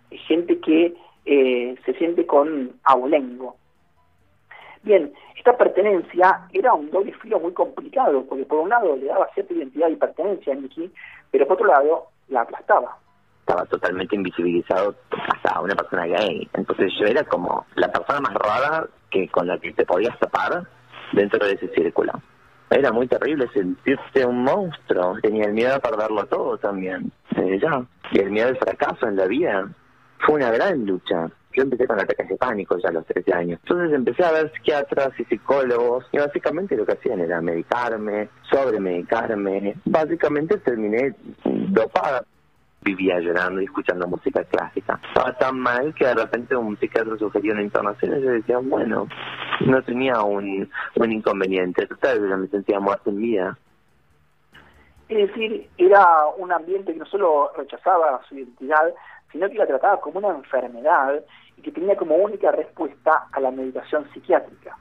Es 0.10 0.22
gente 0.28 0.60
que 0.60 0.96
eh, 1.26 1.76
se 1.86 1.94
siente 1.94 2.26
con 2.26 2.72
abolengo. 2.84 3.56
Bien, 4.84 5.14
esta 5.38 5.58
pertenencia 5.58 6.48
era 6.54 6.74
un 6.74 6.90
doble 6.90 7.14
filo 7.14 7.40
muy 7.40 7.54
complicado, 7.54 8.26
porque 8.28 8.46
por 8.46 8.60
un 8.60 8.70
lado 8.70 8.96
le 8.96 9.06
daba 9.06 9.30
cierta 9.34 9.54
identidad 9.54 9.90
y 9.90 9.96
pertenencia 9.96 10.54
a 10.54 10.56
Nicky, 10.56 10.92
pero 11.30 11.48
por 11.48 11.56
otro 11.56 11.68
lado 11.68 12.08
la 12.30 12.42
aplastaba. 12.42 12.98
Estaba 13.42 13.66
totalmente 13.66 14.16
invisibilizado 14.16 14.96
hasta 15.12 15.62
una 15.62 15.76
persona 15.76 16.06
gay. 16.06 16.48
Entonces 16.54 16.92
yo 17.00 17.06
era 17.06 17.24
como 17.24 17.66
la 17.76 17.92
persona 17.92 18.22
más 18.22 18.34
rara 18.34 18.88
que 19.10 19.28
con 19.30 19.48
la 19.48 19.58
que 19.58 19.74
te 19.74 19.86
podías 19.86 20.18
tapar 20.20 20.64
dentro 21.14 21.46
de 21.46 21.54
ese 21.54 21.68
círculo. 21.70 22.14
Era 22.70 22.92
muy 22.92 23.08
terrible 23.08 23.50
sentirse 23.54 24.26
un 24.26 24.44
monstruo. 24.44 25.16
Tenía 25.22 25.46
el 25.46 25.54
miedo 25.54 25.76
a 25.76 25.80
perderlo 25.80 26.26
todo 26.28 26.58
también. 26.58 27.12
Eh, 27.36 27.60
ya. 27.62 27.84
Y 28.12 28.20
el 28.20 28.32
miedo 28.32 28.48
al 28.48 28.58
fracaso 28.58 29.08
en 29.08 29.18
la 29.18 29.26
vida. 29.26 29.68
Fue 30.26 30.36
una 30.36 30.52
gran 30.52 30.86
lucha. 30.86 31.30
Yo 31.54 31.64
empecé 31.64 31.86
con 31.86 32.00
ataques 32.00 32.30
de 32.30 32.38
pánico 32.38 32.78
ya 32.78 32.90
a 32.90 32.94
los 32.94 33.06
13 33.06 33.34
años. 33.34 33.60
Entonces 33.64 33.94
empecé 33.94 34.24
a 34.24 34.32
ver 34.32 34.52
psiquiatras 34.54 35.12
y 35.20 35.26
psicólogos 35.26 36.06
y 36.12 36.18
básicamente 36.18 36.78
lo 36.78 36.86
que 36.86 36.94
hacían 36.94 37.20
era 37.20 37.42
medicarme, 37.42 38.30
sobremedicarme. 38.50 39.76
Básicamente 39.86 40.58
terminé 40.60 41.14
dopada. 41.44 42.24
Vivía 42.84 43.20
llorando 43.20 43.62
y 43.62 43.66
escuchando 43.66 44.08
música 44.08 44.44
clásica. 44.46 45.00
Estaba 45.10 45.38
tan 45.38 45.60
mal 45.60 45.94
que 45.94 46.08
de 46.08 46.16
repente 46.16 46.56
un 46.56 46.80
psiquiatra 46.80 47.16
sugirió 47.16 47.54
una 47.54 47.62
internación 47.62 48.18
y 48.18 48.24
yo 48.24 48.32
decía, 48.32 48.58
bueno, 48.58 49.08
no 49.68 49.84
tenía 49.84 50.20
un, 50.24 50.68
un 50.96 51.12
inconveniente. 51.12 51.86
Total, 51.86 52.28
yo 52.28 52.38
me 52.38 52.48
sentía 52.48 52.80
muerto 52.80 53.12
en 53.12 53.18
vida. 53.18 53.58
Es 55.12 55.28
decir, 55.28 55.70
era 55.78 56.26
un 56.38 56.54
ambiente 56.54 56.94
que 56.94 57.00
no 57.00 57.06
solo 57.06 57.52
rechazaba 57.56 58.22
su 58.30 58.36
identidad, 58.36 58.94
sino 59.32 59.50
que 59.50 59.56
la 59.58 59.68
trataba 59.68 60.00
como 60.02 60.20
una 60.20 60.30
enfermedad 60.36 61.24
y 61.58 61.62
que 61.62 61.72
tenía 61.72 61.96
como 61.96 62.16
única 62.16 62.52
respuesta 62.52 63.28
a 63.32 63.40
la 63.40 63.52
medicación 63.52 64.08
psiquiátrica. 64.14 64.78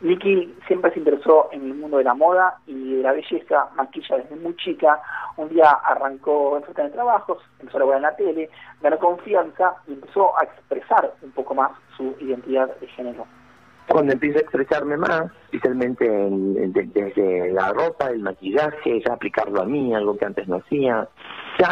Nicky 0.00 0.54
siempre 0.66 0.92
se 0.92 0.98
interesó 0.98 1.48
en 1.52 1.62
el 1.62 1.74
mundo 1.74 1.98
de 1.98 2.04
la 2.04 2.14
moda 2.14 2.58
y 2.66 2.96
de 2.96 3.02
la 3.02 3.12
belleza, 3.12 3.68
maquilla 3.74 4.18
desde 4.18 4.36
muy 4.36 4.54
chica. 4.56 5.00
Un 5.36 5.48
día 5.48 5.70
arrancó 5.70 6.58
en 6.58 6.74
de 6.74 6.90
trabajos, 6.90 7.38
empezó 7.58 7.78
a 7.78 7.80
laburar 7.80 7.98
en 7.98 8.02
la 8.02 8.16
tele, 8.16 8.50
ganó 8.82 8.98
confianza 8.98 9.76
y 9.86 9.94
empezó 9.94 10.38
a 10.38 10.44
expresar 10.44 11.14
un 11.22 11.30
poco 11.30 11.54
más 11.54 11.70
su 11.96 12.14
identidad 12.20 12.68
de 12.80 12.86
género. 12.88 13.26
Cuando 13.88 14.12
empecé 14.12 14.38
a 14.38 14.40
expresarme 14.40 14.96
más, 14.96 15.30
especialmente 15.44 16.06
en- 16.06 16.56
en- 16.58 16.72
de- 16.72 16.86
desde 16.86 17.52
la 17.52 17.70
ropa, 17.72 18.08
el 18.10 18.20
maquillaje, 18.20 19.00
ya 19.06 19.14
aplicarlo 19.14 19.62
a 19.62 19.66
mí, 19.66 19.94
algo 19.94 20.16
que 20.16 20.24
antes 20.24 20.48
no 20.48 20.56
hacía, 20.56 21.08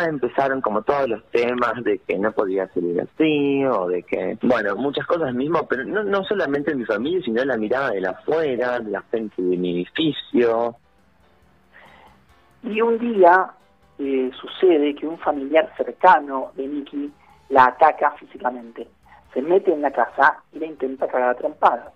empezaron 0.00 0.61
como 0.61 0.82
todos 0.82 1.08
los 1.08 1.25
temas 1.30 1.82
de 1.84 1.99
que 1.99 2.18
no 2.18 2.32
podía 2.32 2.68
salir 2.68 3.00
así, 3.00 3.64
o 3.64 3.88
de 3.88 4.02
que, 4.02 4.38
bueno, 4.42 4.76
muchas 4.76 5.06
cosas 5.06 5.34
mismo, 5.34 5.66
pero 5.68 5.84
no, 5.84 6.02
no 6.02 6.25
solamente 6.25 6.72
en 6.72 6.78
mi 6.78 6.84
familia, 6.84 7.20
sino 7.25 7.42
en 7.42 7.49
la 7.49 7.56
mirada 7.56 7.90
de 7.90 8.00
la 8.00 8.11
afuera, 8.11 8.78
de 8.80 8.90
la 8.90 9.02
gente 9.11 9.42
de 9.42 9.56
mi 9.56 9.75
edificio. 9.75 10.76
Y 12.62 12.80
un 12.80 12.99
día 12.99 13.50
eh, 13.99 14.30
sucede 14.40 14.94
que 14.94 15.06
un 15.06 15.18
familiar 15.18 15.72
cercano 15.76 16.52
de 16.56 16.66
Nicky 16.66 17.12
la 17.50 17.66
ataca 17.66 18.12
físicamente. 18.12 18.88
Se 19.34 19.42
mete 19.42 19.72
en 19.72 19.82
la 19.82 19.90
casa 19.90 20.42
y 20.52 20.58
la 20.58 20.66
intenta 20.66 21.06
cagar 21.08 21.30
a 21.30 21.34
trompadas. 21.34 21.92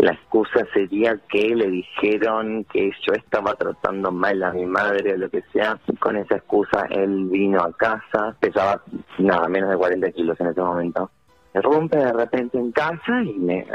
La 0.00 0.12
excusa 0.12 0.66
sería 0.72 1.14
que 1.28 1.54
le 1.54 1.68
dijeron 1.68 2.64
que 2.72 2.90
yo 3.06 3.12
estaba 3.12 3.52
tratando 3.54 4.10
mal 4.10 4.42
a 4.42 4.50
mi 4.52 4.64
madre 4.64 5.12
o 5.12 5.16
lo 5.18 5.28
que 5.28 5.42
sea. 5.52 5.78
Con 5.98 6.16
esa 6.16 6.36
excusa 6.36 6.86
él 6.88 7.26
vino 7.26 7.60
a 7.60 7.70
casa, 7.72 8.34
pesaba 8.40 8.82
nada 9.18 9.46
menos 9.48 9.68
de 9.68 9.76
40 9.76 10.10
kilos 10.12 10.40
en 10.40 10.46
ese 10.46 10.60
momento. 10.62 11.10
Me 11.52 11.60
rompe 11.60 11.98
de 11.98 12.12
repente 12.14 12.56
en 12.56 12.72
casa 12.72 13.22
y 13.22 13.34
me, 13.34 13.66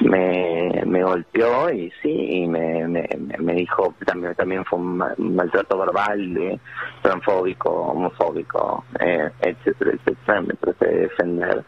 me, 0.00 0.82
me, 0.84 1.02
golpeó 1.02 1.70
y 1.70 1.90
sí, 2.02 2.10
y 2.42 2.46
me, 2.48 2.86
me, 2.88 3.08
me 3.38 3.54
dijo, 3.54 3.94
también, 4.04 4.34
también 4.34 4.64
fue 4.64 4.78
un 4.78 4.98
ma- 4.98 5.14
un 5.16 5.34
maltrato 5.34 5.78
verbal, 5.78 6.34
de, 6.34 6.60
transfóbico, 7.02 7.70
homofóbico, 7.70 8.84
eh, 9.00 9.30
etcétera, 9.40 9.92
etcétera. 9.92 10.40
Me 10.42 10.54
traté 10.54 10.86
de 10.88 10.98
defender. 11.02 11.64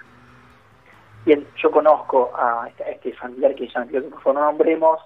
Bien, 1.29 1.47
yo 1.63 1.71
conozco 1.71 2.33
a 2.35 2.71
este, 2.87 3.13
familiar 3.13 3.55
que 3.55 3.69
ya 3.69 3.85
pidió 3.85 4.01
que 4.01 4.09
por 4.09 4.23
favor 4.23 4.41
no 4.41 4.47
nombremos, 4.47 4.99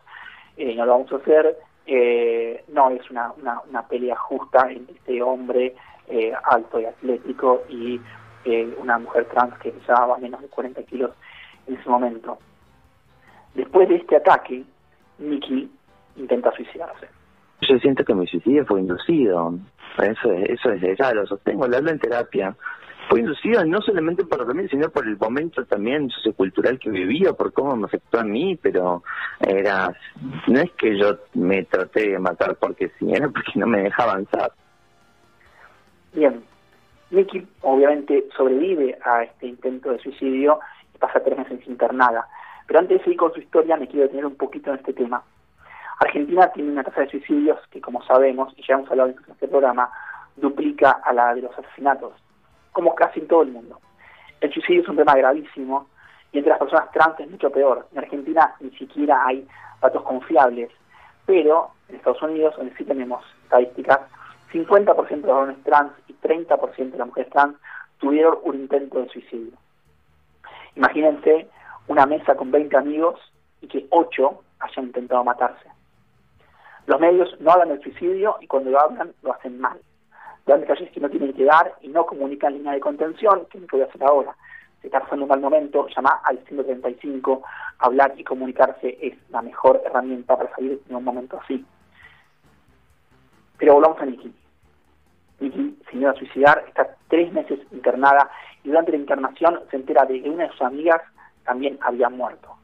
eh, 0.56 0.72
no 0.76 0.86
lo 0.86 0.92
vamos 0.92 1.12
a 1.12 1.16
hacer. 1.16 1.56
eh, 1.84 2.62
no 2.68 2.90
es 2.90 3.10
una, 3.10 3.32
una, 3.32 3.60
una 3.68 3.82
pelea 3.88 4.14
justa 4.14 4.70
entre 4.70 4.94
este 4.94 5.20
hombre 5.20 5.74
eh, 6.06 6.32
alto 6.44 6.78
y 6.78 6.84
atlético 6.84 7.64
y 7.68 8.00
eh, 8.44 8.72
una 8.78 9.00
mujer 9.00 9.24
trans 9.32 9.58
que 9.58 9.72
pesaba 9.72 10.16
menos 10.18 10.40
de 10.42 10.46
40 10.46 10.84
kilos 10.84 11.10
en 11.66 11.74
ese 11.74 11.90
momento. 11.90 12.38
Después 13.54 13.88
de 13.88 13.96
este 13.96 14.14
ataque, 14.14 14.62
Nicky 15.18 15.68
intenta 16.14 16.52
suicidarse. 16.52 17.08
Yo 17.62 17.76
siento 17.80 18.04
que 18.04 18.14
mi 18.14 18.28
suicidio 18.28 18.64
fue 18.64 18.78
inducido. 18.78 19.54
Eso 19.98 20.30
es, 20.30 20.50
eso 20.50 20.70
es, 20.70 20.96
ya 20.96 21.12
lo 21.14 21.26
sostengo, 21.26 21.66
lo 21.66 21.76
hablo 21.78 21.90
en 21.90 21.98
terapia. 21.98 22.54
Fue 23.12 23.20
inducido 23.20 23.62
no 23.66 23.78
solamente 23.82 24.24
por 24.24 24.54
mí, 24.54 24.66
sino 24.68 24.88
por 24.88 25.06
el 25.06 25.18
momento 25.18 25.62
también 25.66 26.08
sociocultural 26.08 26.78
que 26.78 26.88
vivía, 26.88 27.34
por 27.34 27.52
cómo 27.52 27.76
me 27.76 27.84
afectó 27.84 28.20
a 28.20 28.24
mí, 28.24 28.56
pero 28.56 29.02
era, 29.38 29.94
no 30.46 30.58
es 30.58 30.70
que 30.78 30.98
yo 30.98 31.18
me 31.34 31.62
traté 31.64 32.12
de 32.12 32.18
matar 32.18 32.56
porque 32.56 32.90
sí, 32.98 33.12
era 33.12 33.28
porque 33.28 33.52
no 33.56 33.66
me 33.66 33.82
deja 33.82 34.04
avanzar. 34.04 34.52
Bien, 36.14 36.42
Nicky 37.10 37.46
obviamente 37.60 38.28
sobrevive 38.34 38.96
a 39.04 39.24
este 39.24 39.48
intento 39.48 39.90
de 39.90 39.98
suicidio 39.98 40.58
y 40.94 40.96
pasa 40.96 41.22
tres 41.22 41.36
meses 41.36 41.66
internada. 41.66 42.26
Pero 42.66 42.80
antes 42.80 42.96
de 42.96 43.04
seguir 43.04 43.18
con 43.18 43.34
su 43.34 43.40
historia, 43.40 43.76
me 43.76 43.88
quiero 43.88 44.04
detener 44.04 44.24
un 44.24 44.36
poquito 44.36 44.70
en 44.70 44.78
este 44.78 44.94
tema. 44.94 45.22
Argentina 46.00 46.50
tiene 46.54 46.72
una 46.72 46.82
tasa 46.82 47.02
de 47.02 47.10
suicidios 47.10 47.58
que, 47.70 47.78
como 47.78 48.02
sabemos, 48.04 48.54
y 48.56 48.66
ya 48.66 48.76
hemos 48.76 48.90
hablado 48.90 49.10
en 49.10 49.16
este 49.32 49.48
programa, 49.48 49.90
duplica 50.34 50.92
a 51.04 51.12
la 51.12 51.34
de 51.34 51.42
los 51.42 51.58
asesinatos, 51.58 52.14
como 52.72 52.94
casi 52.94 53.20
en 53.20 53.28
todo 53.28 53.42
el 53.42 53.52
mundo. 53.52 53.78
El 54.40 54.52
suicidio 54.52 54.82
es 54.82 54.88
un 54.88 54.96
tema 54.96 55.14
gravísimo 55.14 55.86
y 56.32 56.38
entre 56.38 56.50
las 56.50 56.58
personas 56.58 56.90
trans 56.92 57.20
es 57.20 57.30
mucho 57.30 57.50
peor. 57.50 57.86
En 57.92 57.98
Argentina 57.98 58.54
ni 58.60 58.70
siquiera 58.72 59.24
hay 59.26 59.46
datos 59.80 60.02
confiables, 60.02 60.70
pero 61.26 61.70
en 61.88 61.96
Estados 61.96 62.22
Unidos, 62.22 62.54
donde 62.56 62.74
sí 62.76 62.84
tenemos 62.84 63.24
estadísticas, 63.44 64.00
50% 64.52 65.08
de 65.08 65.16
los 65.16 65.26
varones 65.26 65.62
trans 65.62 65.92
y 66.08 66.14
30% 66.14 66.90
de 66.90 66.98
las 66.98 67.06
mujeres 67.06 67.30
trans 67.32 67.56
tuvieron 67.98 68.38
un 68.42 68.56
intento 68.56 69.00
de 69.00 69.08
suicidio. 69.08 69.52
Imagínense 70.74 71.48
una 71.86 72.06
mesa 72.06 72.34
con 72.34 72.50
20 72.50 72.76
amigos 72.76 73.20
y 73.60 73.68
que 73.68 73.86
8 73.90 74.42
hayan 74.60 74.86
intentado 74.86 75.22
matarse. 75.24 75.68
Los 76.86 77.00
medios 77.00 77.40
no 77.40 77.52
hablan 77.52 77.68
del 77.68 77.82
suicidio 77.82 78.36
y 78.40 78.46
cuando 78.46 78.70
lo 78.70 78.80
hablan 78.80 79.12
lo 79.22 79.32
hacen 79.32 79.60
mal. 79.60 79.78
Dan 80.46 80.60
detalles 80.60 80.90
que 80.90 81.00
no 81.00 81.08
tienen 81.08 81.32
que 81.32 81.44
dar 81.44 81.74
y 81.80 81.88
no 81.88 82.04
comunican 82.06 82.54
línea 82.54 82.72
de 82.72 82.80
contención, 82.80 83.46
que 83.50 83.58
no 83.58 83.66
puede 83.66 83.84
hacer 83.84 84.02
ahora. 84.02 84.34
Si 84.80 84.88
está 84.88 85.00
pasando 85.00 85.24
un 85.24 85.28
mal 85.28 85.40
momento, 85.40 85.86
llama 85.94 86.20
al 86.24 86.38
135. 86.46 87.42
Hablar 87.78 88.14
y 88.16 88.24
comunicarse 88.24 88.98
es 89.00 89.14
la 89.30 89.42
mejor 89.42 89.80
herramienta 89.84 90.36
para 90.36 90.54
salir 90.54 90.80
de 90.84 90.94
un 90.94 91.04
momento 91.04 91.38
así. 91.42 91.64
Pero 93.58 93.74
volvamos 93.74 94.00
a 94.00 94.06
Nikki. 94.06 94.34
Nikki 95.40 95.78
se 95.90 95.96
iba 95.96 96.10
a 96.10 96.14
suicidar, 96.14 96.64
está 96.66 96.96
tres 97.08 97.32
meses 97.32 97.60
internada 97.70 98.28
y 98.64 98.68
durante 98.68 98.92
la 98.92 98.98
internación 98.98 99.60
se 99.70 99.76
entera 99.76 100.04
de 100.04 100.22
que 100.22 100.30
una 100.30 100.44
de 100.44 100.50
sus 100.50 100.62
amigas 100.62 101.00
también 101.44 101.78
había 101.80 102.08
muerto. 102.08 102.56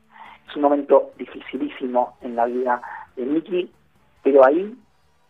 Es 0.48 0.56
un 0.56 0.62
momento 0.62 1.12
dificilísimo 1.16 2.16
en 2.22 2.34
la 2.36 2.46
vida 2.46 2.80
de 3.16 3.26
Nikki 3.26 3.72
pero 4.22 4.44
ahí, 4.44 4.76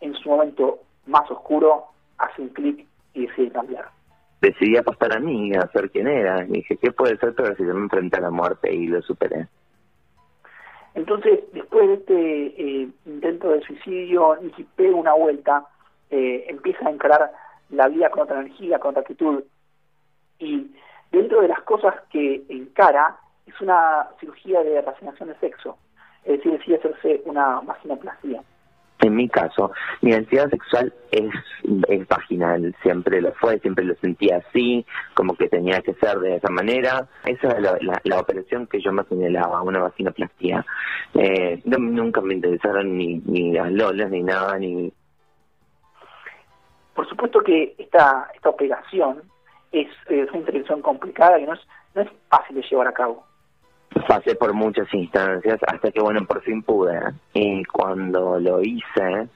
en 0.01 0.13
su 0.15 0.29
momento 0.29 0.79
más 1.05 1.29
oscuro, 1.31 1.85
hace 2.19 2.41
un 2.41 2.49
clic 2.49 2.85
y 3.13 3.25
decide 3.25 3.51
cambiar. 3.51 3.89
Decidí 4.41 4.77
apostar 4.77 5.15
a 5.15 5.19
mí, 5.19 5.51
a 5.53 5.67
ser 5.71 5.89
quien 5.91 6.07
era. 6.07 6.43
Y 6.45 6.51
dije, 6.51 6.77
¿qué 6.77 6.91
puede 6.91 7.17
ser 7.17 7.33
pero 7.35 7.55
si 7.55 7.65
yo 7.65 7.73
me 7.73 7.81
enfrenté 7.81 8.17
a 8.17 8.21
la 8.21 8.31
muerte 8.31 8.73
y 8.73 8.87
lo 8.87 9.01
superé? 9.01 9.47
Entonces, 10.95 11.39
después 11.53 11.87
de 11.87 11.93
este 11.93 12.45
eh, 12.61 12.89
intento 13.05 13.49
de 13.49 13.61
suicidio, 13.61 14.37
Nicky 14.41 14.65
pega 14.75 14.95
una 14.95 15.13
vuelta, 15.13 15.65
eh, 16.09 16.45
empieza 16.47 16.87
a 16.87 16.91
encarar 16.91 17.31
la 17.69 17.87
vida 17.87 18.09
con 18.09 18.23
otra 18.23 18.39
energía, 18.41 18.79
con 18.79 18.91
otra 18.91 19.01
actitud. 19.01 19.43
Y 20.39 20.71
dentro 21.11 21.41
de 21.41 21.47
las 21.49 21.61
cosas 21.61 21.95
que 22.11 22.43
encara 22.49 23.17
es 23.45 23.59
una 23.61 24.07
cirugía 24.19 24.63
de 24.63 24.81
reasignación 24.81 25.29
de 25.29 25.35
sexo, 25.35 25.77
es 26.23 26.37
decir, 26.37 26.51
decide 26.53 26.77
hacerse 26.77 27.21
una 27.25 27.59
vaginoplastia. 27.61 28.43
En 29.01 29.15
mi 29.15 29.29
caso, 29.29 29.71
mi 30.01 30.11
identidad 30.11 30.49
sexual 30.49 30.93
es, 31.11 31.31
vaginal, 32.09 32.75
siempre 32.81 33.21
lo 33.21 33.31
fue, 33.33 33.57
siempre 33.59 33.85
lo 33.85 33.95
sentía 33.95 34.37
así, 34.45 34.85
como 35.13 35.35
que 35.35 35.47
tenía 35.47 35.81
que 35.81 35.93
ser 35.93 36.19
de 36.19 36.35
esa 36.35 36.49
manera. 36.49 37.07
Esa 37.23 37.51
es 37.51 37.61
la, 37.61 38.01
la, 38.03 38.19
operación 38.19 38.67
que 38.67 38.81
yo 38.81 38.91
me 38.91 39.05
señalaba, 39.05 39.61
una 39.61 39.79
vaginoplastia. 39.79 40.65
Eh, 41.13 41.61
nunca 41.65 42.19
me 42.19 42.33
interesaron 42.33 42.97
ni, 42.97 43.21
ni 43.25 43.53
las 43.53 43.71
lolas, 43.71 44.11
ni 44.11 44.21
nada, 44.21 44.57
ni... 44.57 44.91
Por 46.93 47.07
supuesto 47.07 47.39
que 47.41 47.75
esta, 47.77 48.29
esta 48.35 48.49
operación 48.49 49.21
es, 49.71 49.87
es 50.07 50.29
una 50.29 50.39
intervención 50.39 50.81
complicada 50.81 51.39
y 51.39 51.45
no 51.45 51.53
es, 51.53 51.61
no 51.95 52.01
es 52.01 52.09
fácil 52.29 52.57
de 52.57 52.63
llevar 52.63 52.89
a 52.89 52.93
cabo 52.93 53.28
pasé 54.07 54.35
por 54.35 54.53
muchas 54.53 54.91
instancias 54.93 55.59
hasta 55.67 55.91
que 55.91 56.01
bueno 56.01 56.25
por 56.25 56.41
fin 56.41 56.61
pude 56.61 56.99
y 57.33 57.63
cuando 57.65 58.39
lo 58.39 58.61
hice 58.61 59.27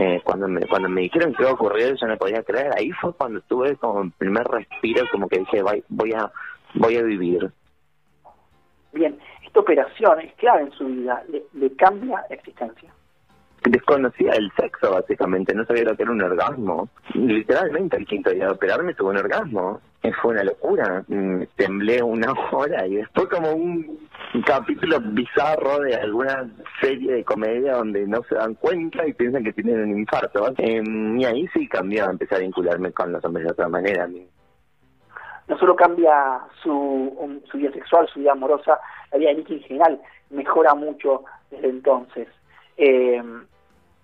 eh, 0.00 0.20
cuando 0.24 0.48
me 0.48 0.66
cuando 0.66 0.88
me 0.88 1.02
dijeron 1.02 1.34
que 1.34 1.42
iba 1.42 1.50
a 1.50 1.54
ocurrir 1.54 1.94
yo 2.00 2.06
no 2.06 2.16
podía 2.16 2.42
creer. 2.42 2.70
Ahí 2.76 2.90
fue 2.92 3.12
cuando 3.14 3.40
tuve 3.42 3.76
como 3.76 4.02
el 4.02 4.12
primer 4.12 4.44
respiro 4.46 5.06
como 5.10 5.28
que 5.28 5.40
dije 5.40 5.62
voy 5.88 6.12
a 6.12 6.30
voy 6.74 6.96
a 6.96 7.02
vivir 7.02 7.50
bien 8.92 9.18
esta 9.44 9.60
operación 9.60 10.20
es 10.20 10.34
clave 10.34 10.62
en 10.62 10.72
su 10.72 10.86
vida 10.86 11.22
le, 11.28 11.42
le 11.54 11.74
cambia 11.76 12.24
la 12.28 12.34
existencia 12.34 12.92
desconocía 13.64 14.32
el 14.32 14.50
sexo 14.52 14.92
básicamente, 14.92 15.54
no 15.54 15.64
sabía 15.64 15.84
lo 15.84 15.96
que 15.96 16.02
era 16.02 16.12
un 16.12 16.22
orgasmo. 16.22 16.88
Literalmente 17.14 17.96
el 17.96 18.06
quinto 18.06 18.30
día 18.30 18.46
de 18.46 18.52
operarme 18.52 18.94
tuve 18.94 19.10
un 19.10 19.18
orgasmo. 19.18 19.80
Fue 20.22 20.32
una 20.32 20.44
locura, 20.44 21.04
mm, 21.06 21.42
temblé 21.56 22.02
una 22.02 22.32
hora 22.52 22.86
y 22.86 22.96
después 22.96 23.26
como 23.28 23.52
un 23.52 23.98
capítulo 24.46 25.00
bizarro 25.00 25.80
de 25.80 25.96
alguna 25.96 26.48
serie 26.80 27.12
de 27.12 27.24
comedia 27.24 27.74
donde 27.74 28.06
no 28.06 28.22
se 28.22 28.36
dan 28.36 28.54
cuenta 28.54 29.06
y 29.06 29.12
piensan 29.12 29.44
que 29.44 29.52
tienen 29.52 29.82
un 29.82 29.98
infarto. 29.98 30.54
Em, 30.56 31.18
y 31.18 31.24
ahí 31.24 31.46
sí 31.52 31.68
cambió, 31.68 32.08
empecé 32.08 32.36
a 32.36 32.38
vincularme 32.38 32.92
con 32.92 33.12
los 33.12 33.24
hombres 33.24 33.46
de 33.46 33.52
otra 33.52 33.68
manera. 33.68 34.08
No 35.48 35.58
solo 35.58 35.76
cambia 35.76 36.40
su, 36.62 37.42
su 37.50 37.58
vida 37.58 37.72
sexual, 37.72 38.08
su 38.08 38.20
vida 38.20 38.32
amorosa, 38.32 38.78
la 39.12 39.18
vida 39.18 39.30
de 39.30 39.36
Nicky 39.36 39.54
en 39.54 39.62
general 39.62 40.00
mejora 40.30 40.74
mucho 40.74 41.24
desde 41.50 41.68
entonces. 41.68 42.28
Eh, 42.78 43.22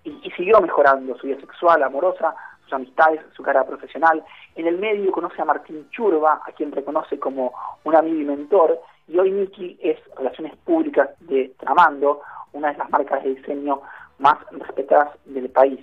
y, 0.03 0.31
siguió 0.31 0.59
mejorando 0.61 1.17
su 1.17 1.27
vida 1.27 1.39
sexual, 1.39 1.81
amorosa, 1.81 2.35
sus 2.63 2.73
amistades, 2.73 3.21
su 3.35 3.41
carrera 3.41 3.65
profesional. 3.65 4.23
En 4.55 4.67
el 4.67 4.77
medio 4.77 5.11
conoce 5.11 5.41
a 5.41 5.45
Martín 5.45 5.89
Churba, 5.89 6.41
a 6.45 6.51
quien 6.51 6.71
reconoce 6.71 7.17
como 7.17 7.53
un 7.83 7.95
amigo 7.95 8.19
y 8.19 8.25
mentor, 8.25 8.79
y 9.07 9.17
hoy 9.17 9.31
Nicky 9.31 9.79
es 9.81 9.97
Relaciones 10.17 10.55
Públicas 10.57 11.09
de 11.21 11.53
Tramando, 11.57 12.21
una 12.53 12.71
de 12.71 12.77
las 12.77 12.89
marcas 12.89 13.23
de 13.23 13.35
diseño 13.35 13.81
más 14.19 14.37
respetadas 14.51 15.09
del 15.25 15.49
país. 15.49 15.79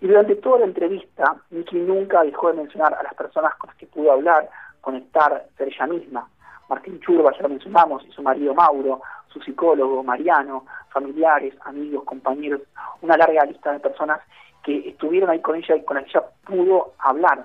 Y 0.00 0.08
durante 0.08 0.36
toda 0.36 0.60
la 0.60 0.66
entrevista, 0.66 1.36
Nicky 1.50 1.76
nunca 1.76 2.22
dejó 2.22 2.48
de 2.48 2.58
mencionar 2.58 2.94
a 2.94 3.02
las 3.02 3.14
personas 3.14 3.54
con 3.56 3.68
las 3.68 3.76
que 3.76 3.86
pudo 3.86 4.12
hablar, 4.12 4.48
conectar, 4.80 5.46
ser 5.56 5.68
ella 5.68 5.86
misma. 5.86 6.28
Martín 6.68 7.00
Churba, 7.00 7.32
ya 7.32 7.42
lo 7.42 7.48
mencionamos, 7.50 8.04
y 8.06 8.12
su 8.12 8.22
marido 8.22 8.54
Mauro, 8.54 9.00
su 9.36 9.44
psicólogo 9.44 10.02
Mariano, 10.02 10.64
familiares, 10.88 11.54
amigos, 11.64 12.04
compañeros, 12.04 12.62
una 13.02 13.16
larga 13.16 13.44
lista 13.44 13.72
de 13.72 13.80
personas 13.80 14.20
que 14.64 14.88
estuvieron 14.88 15.30
ahí 15.30 15.40
con 15.40 15.56
ella 15.56 15.76
y 15.76 15.84
con 15.84 15.98
ella 15.98 16.22
pudo 16.44 16.94
hablar. 16.98 17.44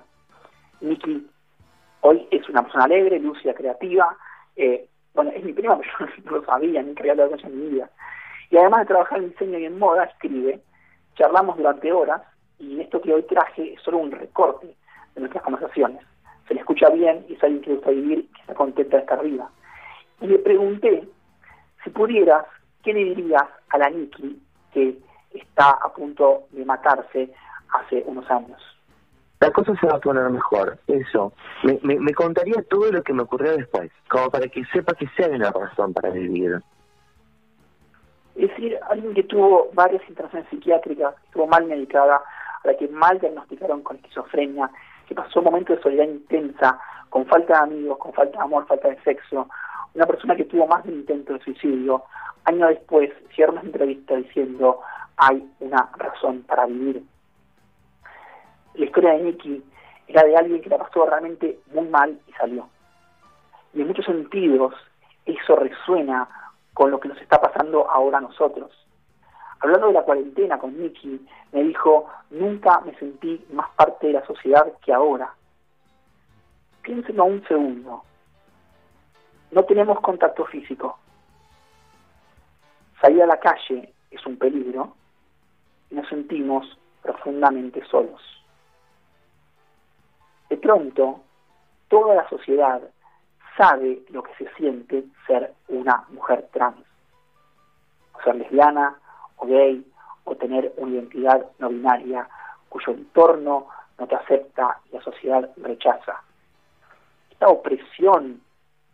Nikki 0.79 1.27
hoy 2.01 2.27
es 2.31 2.47
una 2.49 2.63
persona 2.63 2.85
alegre, 2.85 3.19
lúcida, 3.19 3.53
creativa. 3.53 4.15
Eh, 4.55 4.87
bueno, 5.13 5.31
es 5.35 5.43
mi 5.43 5.53
prima, 5.53 5.77
pero 5.97 6.11
yo 6.15 6.23
no 6.23 6.31
lo 6.37 6.45
sabía, 6.45 6.81
ni 6.81 6.95
quería 6.95 7.11
hablar 7.11 7.29
con 7.29 7.39
ella 7.39 7.49
en 7.49 7.59
mi 7.59 7.69
vida. 7.69 7.89
Y 8.49 8.57
además 8.57 8.81
de 8.81 8.85
trabajar 8.87 9.19
en 9.19 9.29
diseño 9.29 9.59
y 9.59 9.65
en 9.65 9.77
moda, 9.77 10.05
escribe, 10.05 10.61
charlamos 11.15 11.57
durante 11.57 11.91
horas 11.91 12.21
y 12.57 12.79
esto 12.79 13.01
que 13.01 13.13
hoy 13.13 13.23
traje 13.23 13.73
es 13.73 13.81
solo 13.81 13.97
un 13.97 14.11
recorte 14.11 14.75
de 15.15 15.19
nuestras 15.19 15.43
conversaciones. 15.43 16.01
Se 16.47 16.53
le 16.53 16.61
escucha 16.61 16.89
bien 16.89 17.25
y 17.27 17.33
es 17.33 17.43
alguien 17.43 17.61
que 17.61 17.73
gusta 17.73 17.91
vivir 17.91 18.19
y 18.19 18.33
que 18.33 18.41
está 18.41 18.53
contenta 18.53 18.97
de 18.97 19.03
estar 19.03 19.19
arriba. 19.19 19.49
Y 20.21 20.27
le 20.27 20.39
pregunté 20.39 21.03
si 21.83 21.89
pudieras, 21.89 22.45
¿qué 22.83 22.93
le 22.93 23.03
dirías 23.05 23.43
a 23.69 23.77
la 23.77 23.89
Nikki 23.89 24.41
que 24.73 24.97
está 25.33 25.71
a 25.71 25.93
punto 25.93 26.43
de 26.51 26.65
matarse 26.65 27.29
hace 27.71 28.03
unos 28.05 28.29
años? 28.29 28.61
La 29.39 29.51
cosa 29.51 29.73
se 29.75 29.87
va 29.87 29.95
a 29.95 29.99
poner 29.99 30.29
mejor, 30.29 30.77
eso. 30.85 31.33
Me, 31.63 31.79
me, 31.81 32.13
contaría 32.13 32.61
todo 32.69 32.91
lo 32.91 33.01
que 33.01 33.11
me 33.11 33.23
ocurrió 33.23 33.57
después, 33.57 33.91
como 34.07 34.29
para 34.29 34.47
que 34.47 34.63
sepa 34.65 34.93
que 34.93 35.07
sea 35.17 35.29
una 35.29 35.49
razón 35.49 35.93
para 35.93 36.11
vivir. 36.11 36.61
Es 38.35 38.49
decir, 38.49 38.77
alguien 38.89 39.15
que 39.15 39.23
tuvo 39.23 39.69
varias 39.73 40.07
internaciones 40.07 40.47
psiquiátricas, 40.49 41.15
que 41.15 41.25
estuvo 41.25 41.47
mal 41.47 41.65
medicada, 41.65 42.21
a 42.63 42.67
la 42.67 42.75
que 42.75 42.87
mal 42.87 43.19
diagnosticaron 43.19 43.81
con 43.81 43.95
esquizofrenia, 43.97 44.69
que 45.07 45.15
pasó 45.15 45.39
un 45.39 45.45
momento 45.45 45.75
de 45.75 45.81
soledad 45.81 46.05
intensa, 46.05 46.79
con 47.09 47.25
falta 47.25 47.53
de 47.53 47.63
amigos, 47.63 47.97
con 47.97 48.13
falta 48.13 48.37
de 48.37 48.43
amor, 48.43 48.67
falta 48.67 48.89
de 48.89 49.01
sexo, 49.01 49.49
una 49.93 50.05
persona 50.05 50.35
que 50.35 50.45
tuvo 50.45 50.67
más 50.67 50.83
de 50.83 50.91
un 50.91 50.99
intento 50.99 51.33
de 51.33 51.39
suicidio, 51.39 52.03
años 52.45 52.69
después 52.69 53.11
cierra 53.35 53.53
una 53.53 53.61
entrevista 53.61 54.15
diciendo 54.15 54.81
hay 55.17 55.47
una 55.59 55.89
razón 55.97 56.43
para 56.43 56.65
vivir. 56.65 57.03
La 58.73 58.85
historia 58.85 59.13
de 59.13 59.23
Nicky 59.23 59.63
era 60.07 60.23
de 60.23 60.35
alguien 60.35 60.61
que 60.61 60.69
la 60.69 60.77
pasó 60.77 61.05
realmente 61.05 61.59
muy 61.73 61.87
mal 61.87 62.17
y 62.27 62.31
salió. 62.33 62.67
Y 63.73 63.81
en 63.81 63.87
muchos 63.87 64.05
sentidos 64.05 64.73
eso 65.25 65.55
resuena 65.55 66.27
con 66.73 66.89
lo 66.89 66.99
que 66.99 67.09
nos 67.09 67.21
está 67.21 67.39
pasando 67.39 67.89
ahora 67.89 68.17
a 68.17 68.21
nosotros. 68.21 68.71
hablando 69.59 69.87
de 69.87 69.93
la 69.93 70.01
cuarentena 70.01 70.57
con 70.57 70.75
Nicky, 70.81 71.23
me 71.51 71.63
dijo, 71.63 72.07
nunca 72.31 72.81
me 72.81 72.95
sentí 72.95 73.45
más 73.53 73.69
parte 73.75 74.07
de 74.07 74.13
la 74.13 74.25
sociedad 74.25 74.65
que 74.83 74.91
ahora. 74.91 75.35
Piénsenlo 76.81 77.25
un 77.25 77.43
segundo. 77.47 78.03
No 79.51 79.63
tenemos 79.65 79.99
contacto 79.99 80.45
físico. 80.45 80.97
Salir 83.01 83.23
a 83.23 83.27
la 83.27 83.39
calle 83.39 83.93
es 84.09 84.25
un 84.25 84.37
peligro 84.37 84.95
y 85.89 85.95
nos 85.95 86.07
sentimos 86.07 86.77
profundamente 87.01 87.83
solos. 87.85 88.21
De 90.49 90.57
pronto, 90.57 91.21
toda 91.89 92.15
la 92.15 92.29
sociedad 92.29 92.81
sabe 93.57 94.03
lo 94.09 94.23
que 94.23 94.33
se 94.35 94.53
siente 94.55 95.03
ser 95.27 95.53
una 95.67 96.05
mujer 96.09 96.47
trans, 96.53 96.85
o 98.13 98.21
ser 98.23 98.35
lesbiana, 98.35 98.95
o 99.37 99.47
gay, 99.47 99.85
o 100.23 100.35
tener 100.35 100.73
una 100.77 100.93
identidad 100.93 101.45
no 101.59 101.69
binaria 101.69 102.27
cuyo 102.69 102.93
entorno 102.93 103.67
no 103.97 104.07
te 104.07 104.15
acepta 104.15 104.79
y 104.89 104.95
la 104.95 105.01
sociedad 105.03 105.49
rechaza. 105.57 106.21
Esta 107.31 107.47
opresión 107.47 108.41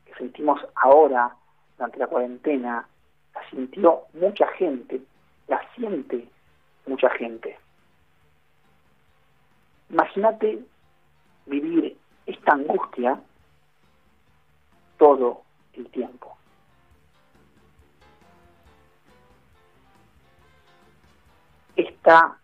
que 0.07 0.13
sentimos 0.15 0.59
ahora 0.75 1.35
durante 1.77 1.99
la 1.99 2.07
cuarentena 2.07 2.87
la 3.33 3.49
sintió 3.49 4.03
mucha 4.13 4.47
gente, 4.53 5.01
la 5.47 5.61
siente 5.75 6.27
mucha 6.85 7.09
gente. 7.11 7.57
Imagínate 9.89 10.63
vivir 11.45 11.97
esta 12.25 12.53
angustia 12.53 13.21
todo 14.97 15.43
el 15.73 15.87
tiempo. 15.89 16.35
Esta 21.75 22.37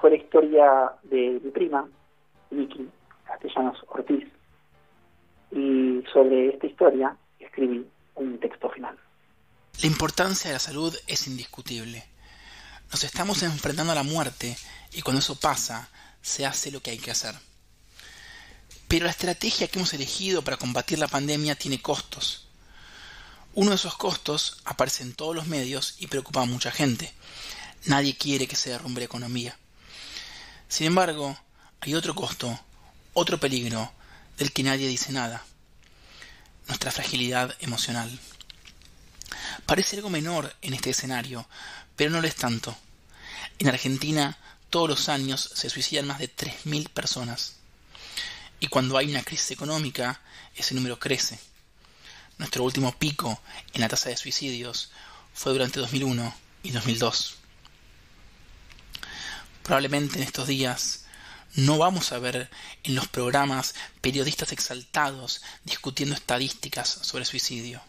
fue 0.00 0.10
la 0.10 0.16
historia 0.16 0.92
de 1.02 1.40
mi 1.42 1.50
prima, 1.50 1.86
Vicky 2.50 2.88
Castellanos 3.24 3.84
Ortiz, 3.88 4.26
y 5.52 6.02
sobre 6.12 6.50
esta 6.50 6.66
historia 6.66 7.16
escribí 7.38 7.86
un 8.14 8.38
texto 8.38 8.70
final. 8.70 8.96
La 9.80 9.86
importancia 9.86 10.48
de 10.48 10.54
la 10.54 10.60
salud 10.60 10.96
es 11.06 11.26
indiscutible. 11.26 12.04
Nos 12.90 13.04
estamos 13.04 13.42
enfrentando 13.42 13.92
a 13.92 13.96
la 13.96 14.02
muerte 14.02 14.56
y 14.92 15.02
cuando 15.02 15.20
eso 15.20 15.38
pasa, 15.38 15.88
se 16.22 16.46
hace 16.46 16.70
lo 16.70 16.80
que 16.80 16.90
hay 16.90 16.98
que 16.98 17.10
hacer. 17.10 17.34
Pero 18.88 19.04
la 19.04 19.10
estrategia 19.10 19.68
que 19.68 19.78
hemos 19.78 19.92
elegido 19.92 20.42
para 20.42 20.56
combatir 20.56 20.98
la 20.98 21.08
pandemia 21.08 21.54
tiene 21.54 21.80
costos. 21.80 22.48
Uno 23.54 23.70
de 23.70 23.76
esos 23.76 23.96
costos 23.96 24.60
aparece 24.64 25.02
en 25.02 25.14
todos 25.14 25.36
los 25.36 25.46
medios 25.46 25.96
y 25.98 26.06
preocupa 26.06 26.42
a 26.42 26.46
mucha 26.46 26.70
gente. 26.70 27.12
Nadie 27.84 28.16
quiere 28.16 28.46
que 28.46 28.56
se 28.56 28.70
derrumbe 28.70 29.00
la 29.00 29.06
economía. 29.06 29.56
Sin 30.68 30.86
embargo, 30.86 31.36
hay 31.80 31.94
otro 31.94 32.14
costo, 32.14 32.58
otro 33.12 33.38
peligro, 33.38 33.92
del 34.38 34.52
que 34.52 34.62
nadie 34.62 34.88
dice 34.88 35.12
nada. 35.12 35.44
Nuestra 36.66 36.90
fragilidad 36.90 37.56
emocional. 37.60 38.18
Parece 39.66 39.96
algo 39.96 40.10
menor 40.10 40.54
en 40.62 40.74
este 40.74 40.90
escenario, 40.90 41.48
pero 41.96 42.10
no 42.10 42.20
lo 42.20 42.28
es 42.28 42.36
tanto. 42.36 42.76
En 43.58 43.68
Argentina, 43.68 44.38
todos 44.70 44.88
los 44.88 45.08
años 45.08 45.50
se 45.54 45.70
suicidan 45.70 46.06
más 46.06 46.18
de 46.18 46.34
3.000 46.34 46.88
personas. 46.90 47.56
Y 48.60 48.68
cuando 48.68 48.96
hay 48.96 49.10
una 49.10 49.22
crisis 49.22 49.50
económica, 49.50 50.20
ese 50.54 50.74
número 50.74 50.98
crece. 50.98 51.38
Nuestro 52.38 52.64
último 52.64 52.96
pico 52.96 53.40
en 53.72 53.80
la 53.80 53.88
tasa 53.88 54.10
de 54.10 54.16
suicidios 54.16 54.90
fue 55.34 55.52
durante 55.52 55.80
2001 55.80 56.34
y 56.62 56.70
2002. 56.70 57.36
Probablemente 59.62 60.18
en 60.18 60.24
estos 60.24 60.46
días 60.46 61.04
no 61.54 61.78
vamos 61.78 62.12
a 62.12 62.18
ver 62.18 62.50
en 62.84 62.94
los 62.94 63.08
programas 63.08 63.74
periodistas 64.00 64.52
exaltados 64.52 65.42
discutiendo 65.64 66.14
estadísticas 66.14 66.88
sobre 66.88 67.24
suicidio. 67.24 67.82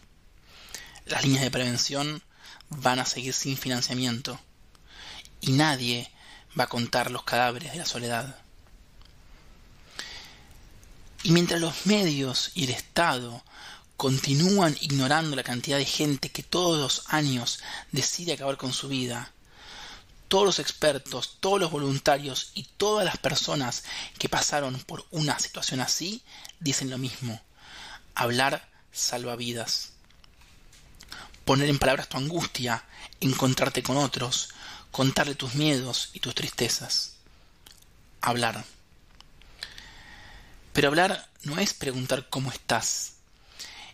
Las 1.06 1.24
líneas 1.24 1.42
de 1.42 1.50
prevención 1.50 2.22
van 2.68 2.98
a 2.98 3.06
seguir 3.06 3.34
sin 3.34 3.56
financiamiento 3.56 4.40
y 5.40 5.52
nadie 5.52 6.10
va 6.58 6.64
a 6.64 6.68
contar 6.68 7.10
los 7.10 7.24
cadáveres 7.24 7.72
de 7.72 7.78
la 7.78 7.86
soledad. 7.86 8.36
Y 11.22 11.32
mientras 11.32 11.60
los 11.60 11.86
medios 11.86 12.52
y 12.54 12.64
el 12.64 12.70
Estado 12.70 13.44
continúan 13.96 14.76
ignorando 14.80 15.36
la 15.36 15.42
cantidad 15.42 15.76
de 15.76 15.84
gente 15.84 16.30
que 16.30 16.42
todos 16.42 16.80
los 16.80 17.12
años 17.12 17.60
decide 17.92 18.32
acabar 18.32 18.56
con 18.56 18.72
su 18.72 18.88
vida, 18.88 19.32
todos 20.30 20.44
los 20.44 20.58
expertos, 20.60 21.38
todos 21.40 21.58
los 21.58 21.72
voluntarios 21.72 22.52
y 22.54 22.62
todas 22.76 23.04
las 23.04 23.18
personas 23.18 23.82
que 24.16 24.28
pasaron 24.28 24.78
por 24.78 25.04
una 25.10 25.36
situación 25.40 25.80
así 25.80 26.22
dicen 26.60 26.88
lo 26.88 26.98
mismo. 26.98 27.42
Hablar 28.14 28.70
salva 28.92 29.34
vidas. 29.34 29.90
Poner 31.44 31.68
en 31.68 31.80
palabras 31.80 32.08
tu 32.08 32.16
angustia, 32.16 32.84
encontrarte 33.20 33.82
con 33.82 33.96
otros, 33.96 34.50
contarle 34.92 35.34
tus 35.34 35.56
miedos 35.56 36.10
y 36.12 36.20
tus 36.20 36.36
tristezas. 36.36 37.16
Hablar. 38.20 38.64
Pero 40.72 40.86
hablar 40.86 41.28
no 41.42 41.58
es 41.58 41.74
preguntar 41.74 42.28
cómo 42.28 42.52
estás, 42.52 43.14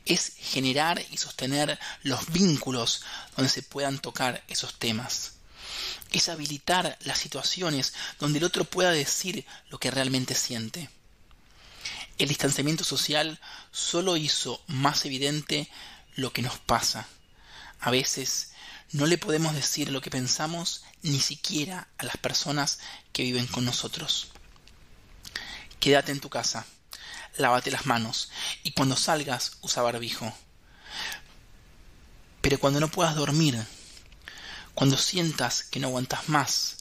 es 0.05 0.35
generar 0.37 1.03
y 1.11 1.17
sostener 1.17 1.79
los 2.03 2.31
vínculos 2.31 3.05
donde 3.37 3.51
se 3.51 3.63
puedan 3.63 3.99
tocar 4.01 4.45
esos 4.49 4.75
temas. 4.75 5.36
Es 6.13 6.29
habilitar 6.29 6.99
las 7.01 7.19
situaciones 7.19 7.95
donde 8.19 8.39
el 8.39 8.45
otro 8.45 8.65
pueda 8.65 8.91
decir 8.91 9.45
lo 9.69 9.79
que 9.79 9.91
realmente 9.91 10.35
siente. 10.35 10.89
El 12.19 12.29
distanciamiento 12.29 12.85
social 12.85 13.39
solo 13.73 14.17
hizo 14.17 14.63
más 14.67 15.05
evidente 15.05 15.69
lo 16.15 16.33
que 16.33 16.43
nos 16.43 16.59
pasa. 16.59 17.07
A 17.81 17.91
veces 17.91 18.53
no 18.93 19.07
le 19.07 19.19
podemos 19.19 19.55
decir 19.55 19.91
lo 19.91 20.01
que 20.01 20.11
pensamos 20.11 20.85
ni 21.03 21.21
siquiera 21.21 21.89
a 21.99 22.05
las 22.05 22.17
personas 22.17 22.79
que 23.13 23.23
viven 23.23 23.47
con 23.47 23.65
nosotros. 23.65 24.29
Quédate 25.81 26.13
en 26.13 26.21
tu 26.21 26.31
casa, 26.31 26.67
lávate 27.37 27.71
las 27.71 27.87
manos 27.87 28.31
y 28.63 28.73
cuando 28.73 28.97
salgas 28.97 29.59
usa 29.61 29.83
barbijo. 29.83 30.33
Pero 32.41 32.59
cuando 32.59 32.81
no 32.81 32.89
puedas 32.89 33.15
dormir, 33.15 33.67
cuando 34.77 34.99
sientas 34.99 35.63
que 35.65 35.81
no 35.81 35.89
aguantas 35.89 36.29
más, 36.29 36.77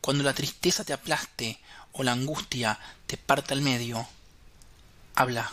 cuando 0.00 0.22
la 0.22 0.32
tristeza 0.32 0.84
te 0.84 0.92
aplaste 0.92 1.58
o 1.90 2.04
la 2.04 2.12
angustia 2.12 2.78
te 3.06 3.16
parta 3.16 3.52
al 3.52 3.62
medio, 3.62 4.06
habla. 5.16 5.50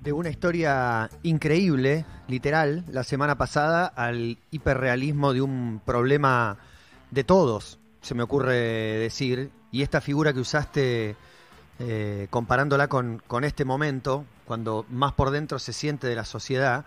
De 0.00 0.12
una 0.12 0.28
historia 0.28 1.08
increíble, 1.22 2.04
literal, 2.28 2.84
la 2.92 3.04
semana 3.04 3.38
pasada, 3.38 3.86
al 3.86 4.36
hiperrealismo 4.50 5.32
de 5.32 5.40
un 5.40 5.80
problema 5.82 6.58
de 7.10 7.24
todos, 7.24 7.78
se 8.02 8.14
me 8.14 8.22
ocurre 8.22 8.54
decir, 8.98 9.50
y 9.72 9.80
esta 9.80 10.02
figura 10.02 10.34
que 10.34 10.40
usaste 10.40 11.16
eh, 11.78 12.26
comparándola 12.28 12.88
con, 12.88 13.22
con, 13.26 13.44
este 13.44 13.64
momento, 13.64 14.26
cuando 14.44 14.84
más 14.90 15.14
por 15.14 15.30
dentro 15.30 15.58
se 15.58 15.72
siente 15.72 16.06
de 16.06 16.16
la 16.16 16.26
sociedad, 16.26 16.84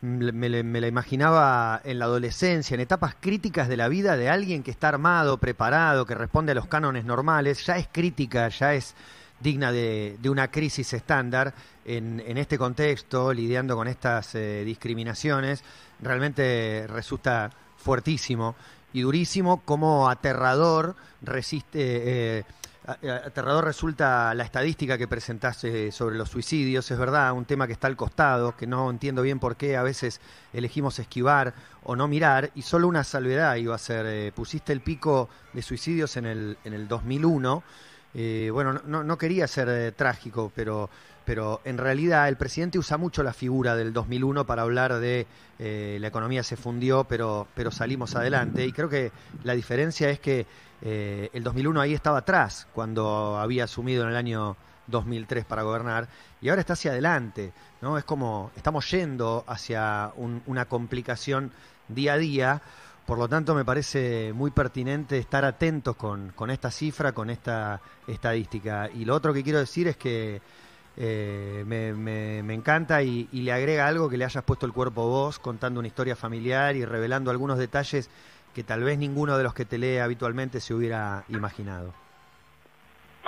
me, 0.00 0.32
me, 0.62 0.80
la 0.80 0.86
imaginaba 0.86 1.80
en 1.84 1.98
la 1.98 2.04
adolescencia, 2.04 2.74
en 2.74 2.80
etapas 2.80 3.16
críticas 3.18 3.68
de 3.68 3.76
la 3.76 3.88
vida 3.88 4.16
de 4.16 4.28
alguien 4.28 4.62
que 4.62 4.70
está 4.70 4.88
armado, 4.88 5.38
preparado, 5.38 6.06
que 6.06 6.14
responde 6.14 6.52
a 6.52 6.54
los 6.54 6.68
cánones 6.68 7.04
normales, 7.04 7.66
ya 7.66 7.76
es 7.76 7.88
crítica, 7.90 8.48
ya 8.48 8.74
es 8.74 8.94
digna 9.40 9.72
de, 9.72 10.18
una 10.28 10.50
crisis 10.50 10.92
estándar 10.92 11.54
en, 11.84 12.22
en, 12.26 12.38
este 12.38 12.58
contexto, 12.58 13.32
lidiando 13.32 13.76
con 13.76 13.88
estas 13.88 14.34
eh, 14.34 14.62
discriminaciones, 14.64 15.62
realmente 16.00 16.86
resulta 16.88 17.50
fuertísimo 17.76 18.56
y 18.92 19.02
durísimo 19.02 19.62
como 19.64 20.08
aterrador 20.08 20.96
resiste... 21.22 22.38
Eh, 22.38 22.44
aterrador 22.88 23.64
resulta 23.64 24.32
la 24.34 24.44
estadística 24.44 24.96
que 24.96 25.06
presentaste 25.06 25.92
sobre 25.92 26.16
los 26.16 26.30
suicidios, 26.30 26.90
es 26.90 26.98
verdad, 26.98 27.32
un 27.32 27.44
tema 27.44 27.66
que 27.66 27.74
está 27.74 27.86
al 27.86 27.96
costado, 27.96 28.56
que 28.56 28.66
no 28.66 28.88
entiendo 28.90 29.22
bien 29.22 29.38
por 29.38 29.56
qué 29.56 29.76
a 29.76 29.82
veces 29.82 30.20
elegimos 30.52 30.98
esquivar 30.98 31.54
o 31.82 31.96
no 31.96 32.08
mirar, 32.08 32.50
y 32.54 32.62
solo 32.62 32.88
una 32.88 33.04
salvedad 33.04 33.56
iba 33.56 33.74
a 33.74 33.78
ser, 33.78 34.06
eh, 34.06 34.32
pusiste 34.34 34.72
el 34.72 34.80
pico 34.80 35.28
de 35.52 35.62
suicidios 35.62 36.16
en 36.16 36.26
el, 36.26 36.58
en 36.64 36.72
el 36.72 36.88
2001, 36.88 37.62
eh, 38.14 38.48
bueno, 38.52 38.80
no, 38.84 39.18
quería 39.18 39.46
ser 39.46 39.68
eh, 39.68 39.92
trágico, 39.92 40.50
pero, 40.54 40.88
pero 41.24 41.60
en 41.64 41.76
realidad 41.76 42.28
el 42.28 42.36
presidente 42.36 42.78
usa 42.78 42.96
mucho 42.96 43.22
la 43.22 43.34
figura 43.34 43.76
del 43.76 43.92
2001 43.92 44.46
para 44.46 44.62
hablar 44.62 44.98
de 44.98 45.26
eh, 45.58 45.98
la 46.00 46.08
economía 46.08 46.42
se 46.42 46.56
fundió, 46.56 47.04
pero, 47.04 47.46
pero 47.54 47.70
salimos 47.70 48.16
adelante. 48.16 48.64
Y 48.64 48.72
creo 48.72 48.88
que 48.88 49.12
la 49.44 49.54
diferencia 49.54 50.08
es 50.08 50.20
que 50.20 50.46
eh, 50.82 51.30
el 51.32 51.42
2001 51.42 51.80
ahí 51.80 51.94
estaba 51.94 52.18
atrás, 52.18 52.68
cuando 52.72 53.38
había 53.38 53.64
asumido 53.64 54.04
en 54.04 54.10
el 54.10 54.16
año 54.16 54.56
2003 54.88 55.44
para 55.44 55.62
gobernar 55.62 56.08
y 56.40 56.48
ahora 56.48 56.60
está 56.60 56.74
hacia 56.74 56.92
adelante, 56.92 57.52
¿no? 57.80 57.98
Es 57.98 58.04
como 58.04 58.50
estamos 58.56 58.90
yendo 58.90 59.44
hacia 59.46 60.12
una 60.16 60.64
complicación 60.66 61.52
día 61.88 62.14
a 62.14 62.18
día, 62.18 62.62
por 63.06 63.18
lo 63.18 63.28
tanto 63.28 63.54
me 63.54 63.64
parece 63.64 64.32
muy 64.34 64.50
pertinente 64.50 65.18
estar 65.18 65.44
atentos 65.44 65.96
con, 65.96 66.32
esta 66.50 66.70
cifra, 66.70 67.12
con 67.12 67.30
esta 67.30 67.80
estadística. 68.06 68.90
Y 68.90 69.04
lo 69.04 69.14
otro 69.14 69.32
que 69.32 69.42
quiero 69.42 69.58
decir 69.58 69.88
es 69.88 69.96
que 69.96 70.40
eh, 70.96 71.64
me, 71.66 71.92
me, 72.42 72.54
encanta 72.54 73.02
y, 73.02 73.28
y, 73.32 73.42
le 73.42 73.52
agrega 73.52 73.86
algo 73.86 74.08
que 74.08 74.16
le 74.16 74.24
hayas 74.24 74.44
puesto 74.44 74.66
el 74.66 74.72
cuerpo 74.72 75.06
vos, 75.06 75.38
contando 75.38 75.78
una 75.78 75.86
historia 75.86 76.16
familiar 76.16 76.76
y 76.76 76.84
revelando 76.84 77.30
algunos 77.30 77.56
detalles 77.56 78.10
que 78.58 78.64
tal 78.64 78.82
vez 78.82 78.98
ninguno 78.98 79.38
de 79.38 79.44
los 79.44 79.54
que 79.54 79.64
te 79.64 79.78
lee 79.78 79.98
habitualmente 79.98 80.58
se 80.58 80.74
hubiera 80.74 81.22
imaginado. 81.28 81.92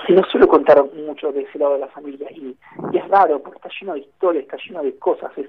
Sí, 0.04 0.12
no 0.12 0.24
suelo 0.24 0.48
contar 0.48 0.84
mucho 0.92 1.30
de 1.30 1.42
ese 1.42 1.56
lado 1.56 1.74
de 1.74 1.78
la 1.78 1.86
familia 1.86 2.28
y, 2.32 2.56
es 2.92 3.08
raro 3.08 3.38
porque 3.40 3.58
está 3.58 3.68
lleno 3.80 3.92
de 3.92 4.00
historias, 4.00 4.42
está 4.42 4.56
lleno 4.56 4.82
de 4.82 4.98
cosas, 4.98 5.30
es, 5.38 5.48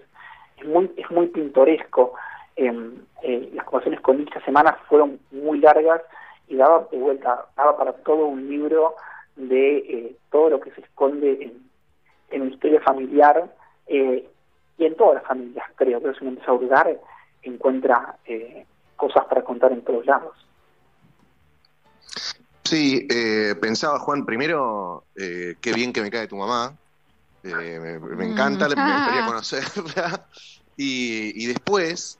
es 0.57 0.67
muy 0.67 0.91
es 0.97 1.09
muy 1.09 1.25
pintoresco. 1.29 2.13
Em, 2.55 2.93
eh, 3.23 3.49
las 3.55 3.65
conversaciones 3.65 4.01
con 4.01 4.21
esta 4.21 4.39
semana 4.45 4.77
fueron 4.87 5.17
muy 5.31 5.57
largas 5.57 6.03
y 6.47 6.57
daba 6.57 6.87
de 6.91 6.99
vuelta, 6.99 7.47
daba 7.57 7.75
para 7.75 7.93
todo 7.93 8.27
un 8.27 8.47
libro 8.47 8.93
de 9.35 9.77
eh, 9.77 10.15
todo 10.29 10.51
lo 10.51 10.59
que 10.59 10.69
se 10.73 10.81
esconde 10.81 11.41
en, 11.41 11.53
en 12.29 12.45
mi 12.45 12.53
historia 12.53 12.81
familiar 12.81 13.51
eh, 13.87 14.29
y 14.77 14.85
en 14.85 14.95
todas 14.95 15.15
las 15.15 15.23
familias, 15.23 15.65
creo. 15.73 15.99
Pero 15.99 16.13
si 16.13 16.19
uno 16.21 16.29
empieza 16.29 16.51
a 16.51 16.53
hurgar, 16.53 16.99
encuentra 17.41 18.17
eh, 18.25 18.67
cosas 19.01 19.25
para 19.27 19.43
contar 19.43 19.71
en 19.71 19.83
todos 19.83 20.05
lados. 20.05 20.35
Sí, 22.63 23.07
eh, 23.09 23.55
pensaba 23.59 23.97
Juan, 23.99 24.25
primero, 24.25 25.05
eh, 25.15 25.55
qué 25.59 25.73
bien 25.73 25.91
que 25.91 26.01
me 26.01 26.11
cae 26.11 26.27
tu 26.27 26.35
mamá. 26.35 26.77
Eh, 27.43 27.99
me, 27.99 28.25
encanta, 28.25 28.69
me 28.69 28.75
gustaría 28.75 29.25
conocerla. 29.25 30.27
Y, 30.77 31.43
y 31.43 31.47
después, 31.47 32.19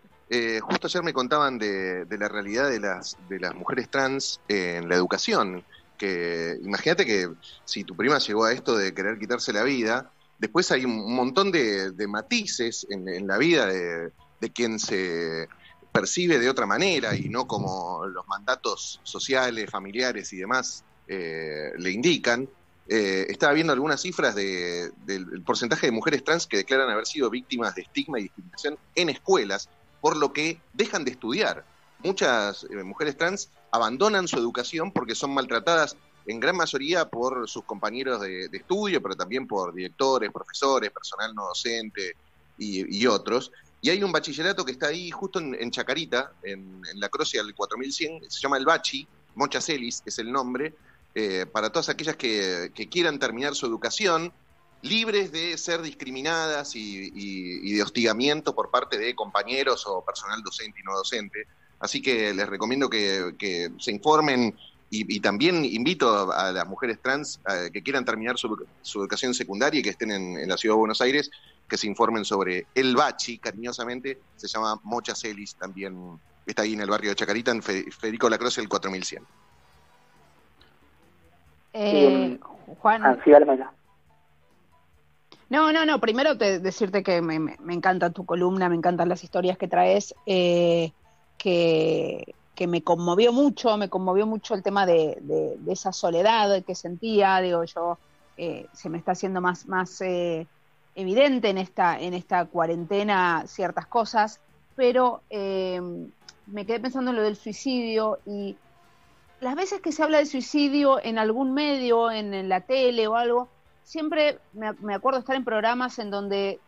justo 0.62 0.88
ayer 0.88 1.04
me 1.04 1.14
contaban 1.14 1.60
de, 1.60 2.06
de, 2.06 2.18
la 2.18 2.28
realidad 2.28 2.68
de 2.70 2.80
las, 2.80 3.16
de 3.30 3.40
las 3.40 3.54
mujeres 3.54 3.88
trans 3.90 4.42
en 4.48 4.90
la 4.90 4.96
educación. 4.96 5.64
Que 6.00 6.58
imagínate 6.64 7.06
que 7.06 7.30
si 7.64 7.84
tu 7.84 7.96
prima 7.96 8.18
llegó 8.18 8.46
a 8.46 8.54
esto 8.54 8.76
de 8.76 8.92
querer 8.96 9.20
quitarse 9.20 9.54
la 9.54 9.62
vida, 9.62 10.12
después 10.40 10.72
hay 10.72 10.84
un 10.84 11.14
montón 11.16 11.52
de, 11.52 11.92
de 11.92 12.08
matices 12.08 12.88
en, 12.90 13.08
en, 13.08 13.28
la 13.28 13.38
vida 13.38 13.68
de, 13.68 14.12
de 14.40 14.50
quien 14.50 14.80
se 14.80 15.48
percibe 15.92 16.40
de 16.40 16.50
otra 16.50 16.66
manera 16.66 17.16
y 17.16 17.30
no 17.30 17.48
como 17.48 18.06
los 18.06 18.28
mandatos 18.28 19.00
sociales, 19.04 19.70
familiares 19.70 20.32
y 20.34 20.38
demás 20.38 20.84
eh, 21.08 21.72
le 21.78 21.92
indican. 21.92 22.48
Eh, 22.88 23.28
estaba 23.30 23.54
viendo 23.54 23.74
algunas 23.74 24.02
cifras 24.02 24.36
de, 24.36 24.92
del 25.06 25.44
porcentaje 25.44 25.88
de 25.88 25.92
mujeres 25.92 26.24
trans 26.24 26.48
que 26.48 26.58
declaran 26.58 26.90
haber 26.90 27.06
sido 27.06 27.30
víctimas 27.30 27.76
de 27.76 27.84
estigma 27.84 28.20
y 28.20 28.24
discriminación 28.24 28.78
en 28.96 29.10
escuelas, 29.10 29.70
por 30.02 30.18
lo 30.18 30.34
que 30.34 30.60
dejan 30.74 31.06
de 31.06 31.12
estudiar. 31.12 31.66
Muchas 32.00 32.64
eh, 32.64 32.84
mujeres 32.84 33.18
trans 33.18 33.50
abandonan 33.72 34.28
su 34.28 34.38
educación 34.38 34.92
porque 34.92 35.16
son 35.16 35.34
maltratadas 35.34 35.96
en 36.26 36.40
gran 36.40 36.56
mayoría 36.56 37.10
por 37.10 37.48
sus 37.48 37.64
compañeros 37.64 38.22
de, 38.22 38.46
estudio, 38.52 39.02
pero 39.02 39.16
también 39.16 39.48
por 39.48 39.74
directores, 39.74 40.32
profesores, 40.32 40.92
personal 40.92 41.34
no 41.34 41.48
docente 41.48 42.16
y 42.58 43.08
otros. 43.08 43.52
Y 43.82 43.90
hay 43.90 44.04
un 44.04 44.12
bachillerato 44.12 44.64
que 44.64 44.74
está 44.74 44.88
ahí 44.88 45.10
justo 45.10 45.40
en, 45.40 45.72
Chacarita, 45.72 46.34
en, 46.44 46.82
la 46.96 47.10
Croce 47.10 47.40
al 47.40 47.54
4100, 47.56 48.30
se 48.30 48.40
llama 48.40 48.58
el 48.58 48.66
Bachi, 48.66 49.08
Mocha 49.36 49.60
Celis 49.60 50.04
es 50.06 50.20
el 50.20 50.32
nombre, 50.32 50.76
eh, 51.16 51.46
para 51.52 51.72
todas 51.72 51.90
aquellas 51.90 52.16
que, 52.16 52.72
quieran 52.90 53.18
terminar 53.18 53.56
su 53.56 53.66
educación, 53.66 54.32
libres 54.84 55.32
de 55.32 55.58
ser 55.58 55.82
discriminadas 55.82 56.76
y, 56.76 57.74
de 57.74 57.82
hostigamiento 57.82 58.54
por 58.54 58.70
parte 58.70 58.98
de 58.98 59.16
compañeros 59.16 59.86
o 59.88 60.04
personal 60.06 60.42
docente 60.44 60.80
y 60.80 60.84
no 60.84 60.96
docente. 60.96 61.48
Así 61.80 62.02
que 62.02 62.34
les 62.34 62.48
recomiendo 62.48 62.88
que, 62.90 63.72
se 63.80 63.92
informen 63.92 64.56
y, 64.92 65.20
también 65.22 65.66
invito 65.66 66.32
a, 66.32 66.52
las 66.52 66.68
mujeres 66.68 67.00
trans 67.02 67.40
que 67.74 67.82
quieran 67.82 68.06
terminar 68.06 68.38
su, 68.38 68.68
educación 69.00 69.34
secundaria 69.34 69.80
y 69.80 69.84
que 69.84 69.90
estén 69.90 70.12
en, 70.12 70.48
la 70.48 70.58
ciudad 70.58 70.76
de 70.76 70.80
Buenos 70.80 71.02
Aires 71.02 71.32
que 71.72 71.78
se 71.78 71.88
informen 71.88 72.26
sobre 72.26 72.68
el 72.76 72.98
Bachi, 72.98 73.38
cariñosamente, 73.38 74.20
se 74.36 74.50
llama 74.50 74.78
Mocha 74.84 75.16
Celis, 75.16 75.56
también 75.56 76.20
está 76.46 76.64
ahí 76.64 76.74
en 76.74 76.82
el 76.82 76.90
barrio 76.90 77.12
de 77.12 77.16
Chacarita, 77.16 77.52
en 77.52 77.64
Federico 77.64 78.30
Lacroce, 78.30 78.60
el 78.60 78.68
4100. 78.68 79.24
Eh, 81.72 82.38
Juan. 82.82 83.06
Ah, 83.06 83.18
no, 85.50 85.72
no, 85.72 85.86
no. 85.86 86.02
Primero 86.02 86.38
te, 86.38 86.60
decirte 86.60 87.04
que 87.04 87.22
me, 87.22 87.40
me, 87.40 87.74
encanta 87.74 88.10
tu 88.10 88.26
columna, 88.26 88.68
me 88.68 88.76
encantan 88.76 89.08
las 89.08 89.24
historias 89.24 89.58
que 89.58 89.70
traes, 89.70 90.14
eh, 90.26 90.92
que, 91.38 92.36
que, 92.54 92.68
me 92.68 92.84
conmovió 92.84 93.32
mucho, 93.32 93.78
me 93.78 93.88
conmovió 93.88 94.28
mucho 94.28 94.56
el 94.56 94.62
tema 94.62 94.86
de, 94.86 95.20
de, 95.22 95.72
esa 95.72 95.94
soledad 95.94 96.66
que 96.66 96.76
sentía. 96.76 97.40
Digo, 97.40 97.64
yo 97.64 97.98
eh, 98.36 98.68
se 98.74 98.90
me 98.90 98.98
está 98.98 99.14
haciendo 99.14 99.40
más, 99.40 99.66
más 99.68 100.02
eh, 100.02 100.46
evidente 100.96 101.50
en 101.50 101.58
esta, 101.58 102.00
en 102.00 102.14
esta 102.14 102.46
cuarentena 102.46 103.44
ciertas 103.48 103.88
cosas, 103.88 104.40
pero 104.76 105.22
eh, 105.30 105.82
me 106.48 106.66
quedé 106.66 106.80
pensando 106.80 107.12
en 107.12 107.18
lo 107.18 107.24
del 107.24 107.36
suicidio 107.36 108.20
y 108.26 108.58
las 109.40 109.56
veces 109.56 109.82
que 109.82 109.92
se 109.92 110.04
habla 110.04 110.20
de 110.20 110.26
suicidio 110.26 111.04
en 111.04 111.18
algún 111.18 111.54
medio, 111.54 112.12
en, 112.12 112.48
la 112.48 112.62
tele 112.62 113.08
o 113.08 113.16
algo, 113.16 113.48
siempre 113.84 114.40
me, 114.54 114.74
me, 114.74 114.94
acuerdo 114.94 115.20
estar 115.20 115.36
en 115.36 115.44
programas 115.44 115.98
en 115.98 116.12
donde 116.12 116.60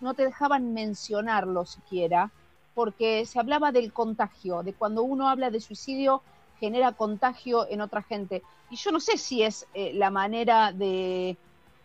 no 0.00 0.14
te 0.14 0.24
dejaban 0.24 0.74
mencionarlo 0.74 1.64
siquiera, 1.64 2.30
porque 2.74 3.24
se 3.26 3.38
hablaba 3.38 3.70
del 3.70 3.92
contagio, 3.92 4.62
de 4.62 4.72
cuando 4.72 5.02
uno 5.04 5.28
habla 5.28 5.50
de 5.50 5.60
suicidio 5.60 6.22
genera 6.58 6.92
contagio 6.92 7.68
en 7.68 7.80
otra 7.80 8.02
gente. 8.02 8.42
Y 8.70 8.76
yo 8.76 8.92
no 8.92 9.00
sé 9.00 9.18
si 9.18 9.42
es 9.42 9.66
eh, 9.74 9.92
la 9.94 10.10
manera 10.10 10.72
de, 10.72 11.36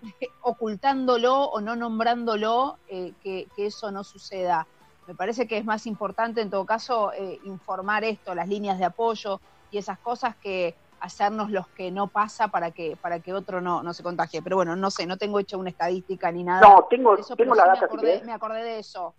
ocultándolo 0.41 1.43
o 1.45 1.62
no 1.62 1.75
nombrándolo, 1.75 2.77
eh, 2.88 3.13
que, 3.23 3.47
eso 3.57 3.91
no 3.91 4.03
suceda. 4.03 4.67
Me 5.07 5.15
parece 5.15 5.47
que 5.47 5.57
es 5.57 5.65
más 5.65 5.88
importante, 5.88 6.41
en 6.41 6.49
todo 6.49 6.65
caso, 6.65 7.12
eh, 7.13 7.39
informar 7.45 8.03
esto, 8.03 8.36
las 8.36 8.47
líneas 8.47 8.77
de 8.77 8.86
apoyo 8.86 9.39
y 9.71 9.77
esas 9.77 9.97
cosas 9.99 10.36
que 10.38 10.75
hacernos 10.99 11.51
los 11.51 11.67
que 11.69 11.91
no 11.91 12.07
pasa 12.07 12.47
para 12.47 12.71
que 12.71 12.97
para 12.99 13.19
que 13.19 13.31
otro 13.31 13.62
no, 13.62 13.83
no 13.83 13.93
se 13.93 14.03
contagie. 14.03 14.41
Pero 14.41 14.57
bueno, 14.57 14.75
no 14.75 14.89
sé, 14.89 15.05
no 15.05 15.17
tengo 15.17 15.39
hecho 15.39 15.57
una 15.57 15.69
estadística 15.69 16.31
ni 16.31 16.43
nada. 16.43 16.62
No, 16.62 16.83
tengo, 16.89 17.15
tengo 17.38 17.55
la 17.55 17.67
data. 17.67 17.81
Me 17.81 17.86
acordé, 17.86 18.21
me 18.25 18.33
acordé, 18.33 18.63
de 18.63 18.79
eso. 18.79 19.13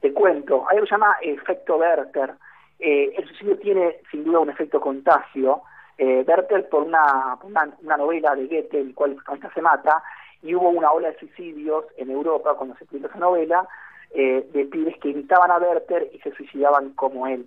Te 0.00 0.12
cuento, 0.12 0.64
hay 0.68 0.76
algo 0.76 0.84
que 0.84 0.88
se 0.88 0.94
llama 0.94 1.16
efecto 1.22 1.76
Werther. 1.76 2.34
Eh, 2.78 3.14
el 3.16 3.26
suicidio 3.28 3.58
tiene 3.58 3.96
sin 4.10 4.24
duda 4.24 4.40
un 4.40 4.50
efecto 4.50 4.80
contagio. 4.80 5.62
Werther 5.96 6.68
por 6.68 6.82
una, 6.82 7.38
una, 7.42 7.72
una 7.82 7.96
novela 7.96 8.34
de 8.34 8.46
Goethe, 8.46 8.80
el 8.80 8.94
cual 8.94 9.16
se 9.54 9.62
mata, 9.62 10.02
y 10.44 10.54
hubo 10.54 10.68
una 10.68 10.92
ola 10.92 11.10
de 11.10 11.18
suicidios 11.18 11.86
en 11.96 12.10
Europa 12.10 12.54
cuando 12.54 12.76
se 12.76 12.84
publicó 12.84 13.08
esa 13.08 13.18
novela 13.18 13.66
eh, 14.10 14.46
de 14.52 14.66
pibes 14.66 14.96
que 14.98 15.08
imitaban 15.08 15.50
a 15.50 15.56
Werther 15.56 16.08
y 16.12 16.18
se 16.18 16.32
suicidaban 16.32 16.90
como 16.90 17.26
él. 17.26 17.46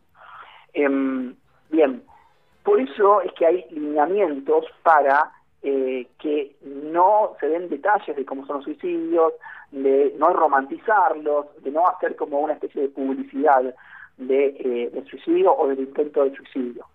Em, 0.73 1.35
bien, 1.69 2.03
por 2.63 2.81
eso 2.81 3.21
es 3.21 3.31
que 3.33 3.45
hay 3.45 3.65
lineamientos 3.69 4.65
para 4.81 5.31
eh, 5.61 6.07
que 6.19 6.55
no 6.63 7.35
se 7.39 7.47
den 7.47 7.69
detalles 7.69 8.15
de 8.15 8.25
cómo 8.25 8.45
son 8.47 8.57
los 8.57 8.65
suicidios, 8.65 9.33
de 9.71 10.15
no 10.17 10.33
romantizarlos, 10.33 11.45
de 11.63 11.71
no 11.71 11.87
hacer 11.87 12.15
como 12.15 12.39
una 12.39 12.53
especie 12.53 12.81
de 12.81 12.89
publicidad 12.89 13.75
de, 14.17 14.45
eh, 14.47 14.89
del 14.91 15.07
suicidio 15.07 15.55
o 15.55 15.67
del 15.67 15.79
intento 15.79 16.23
de 16.23 16.35
suicidio. 16.35 16.85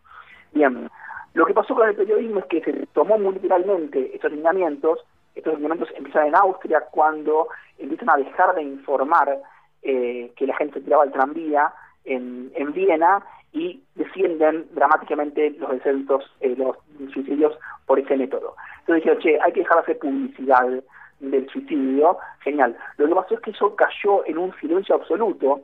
Bien, 0.53 0.91
lo 1.35 1.47
que 1.47 1.55
pasó 1.55 1.77
con 1.77 1.88
el 1.88 1.95
periodismo 1.95 2.41
es 2.41 2.47
que 2.47 2.61
se 2.61 2.87
tomó 2.93 3.19
muy 3.19 3.35
literalmente 3.35 4.15
estos 4.15 4.33
lineamientos 4.33 4.99
estos 5.35 5.59
momentos 5.61 5.88
empiezan 5.97 6.29
en 6.29 6.37
Austria 6.37 6.85
cuando 6.90 7.49
empiezan 7.79 8.11
a 8.11 8.16
dejar 8.16 8.55
de 8.55 8.62
informar 8.62 9.38
eh, 9.83 10.33
que 10.37 10.47
la 10.47 10.57
gente 10.57 10.81
tiraba 10.81 11.05
el 11.05 11.12
tranvía 11.12 11.73
en, 12.05 12.53
en 12.55 12.73
Viena 12.73 13.25
y 13.53 13.83
descienden 13.95 14.66
dramáticamente 14.73 15.51
los 15.59 15.71
descensos, 15.71 16.25
eh, 16.40 16.55
los 16.57 16.77
suicidios 17.12 17.59
por 17.87 17.99
ese 17.99 18.16
método. 18.16 18.57
Entonces 18.81 19.05
dijeron, 19.05 19.18
che, 19.21 19.38
hay 19.40 19.53
que 19.53 19.61
dejar 19.61 19.77
de 19.77 19.83
hacer 19.83 19.99
publicidad 19.99 20.83
del 21.21 21.49
suicidio, 21.51 22.18
genial. 22.40 22.77
Lo 22.97 23.07
que 23.07 23.14
pasó 23.14 23.35
es 23.35 23.40
que 23.40 23.51
eso 23.51 23.77
cayó 23.77 24.27
en 24.27 24.38
un 24.38 24.55
silencio 24.57 24.95
absoluto, 24.95 25.61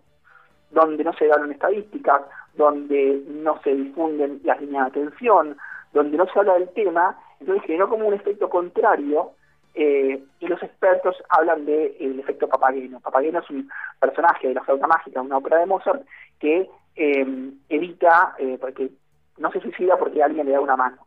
donde 0.70 1.02
no 1.02 1.12
se 1.14 1.26
dan 1.26 1.50
estadísticas, 1.50 2.22
donde 2.54 3.22
no 3.28 3.61
se 3.62 3.74
difunden 3.74 4.40
las 4.44 4.61
líneas 4.61 4.92
de 4.92 5.00
atención, 5.00 5.57
donde 5.92 6.16
no 6.18 6.26
se 6.26 6.38
habla 6.38 6.54
del 6.54 6.68
tema, 6.70 7.18
entonces 7.40 7.64
generó 7.64 7.88
como 7.88 8.07
un 8.07 8.14
efecto 8.14 8.50
contrario 8.50 9.33
eh, 9.74 10.22
y 10.40 10.46
los 10.46 10.62
expertos 10.62 11.16
hablan 11.28 11.64
del 11.64 11.96
de, 11.98 12.20
efecto 12.20 12.48
Papageno. 12.48 13.00
Papageno 13.00 13.40
es 13.40 13.50
un 13.50 13.70
personaje 14.00 14.48
de 14.48 14.54
la 14.54 14.64
flauta 14.64 14.87
mágica, 14.87 15.22
una 15.22 15.38
ópera 15.38 15.59
de 15.59 15.66
Mozart, 15.66 16.02
que 16.40 16.68
eh, 16.96 17.50
evita, 17.68 18.35
eh, 18.38 18.59
porque 18.61 18.90
no 19.38 19.50
se 19.52 19.61
suicida 19.61 19.96
porque 19.96 20.22
alguien 20.22 20.46
le 20.46 20.52
da 20.52 20.61
una 20.61 20.76
mano. 20.76 21.07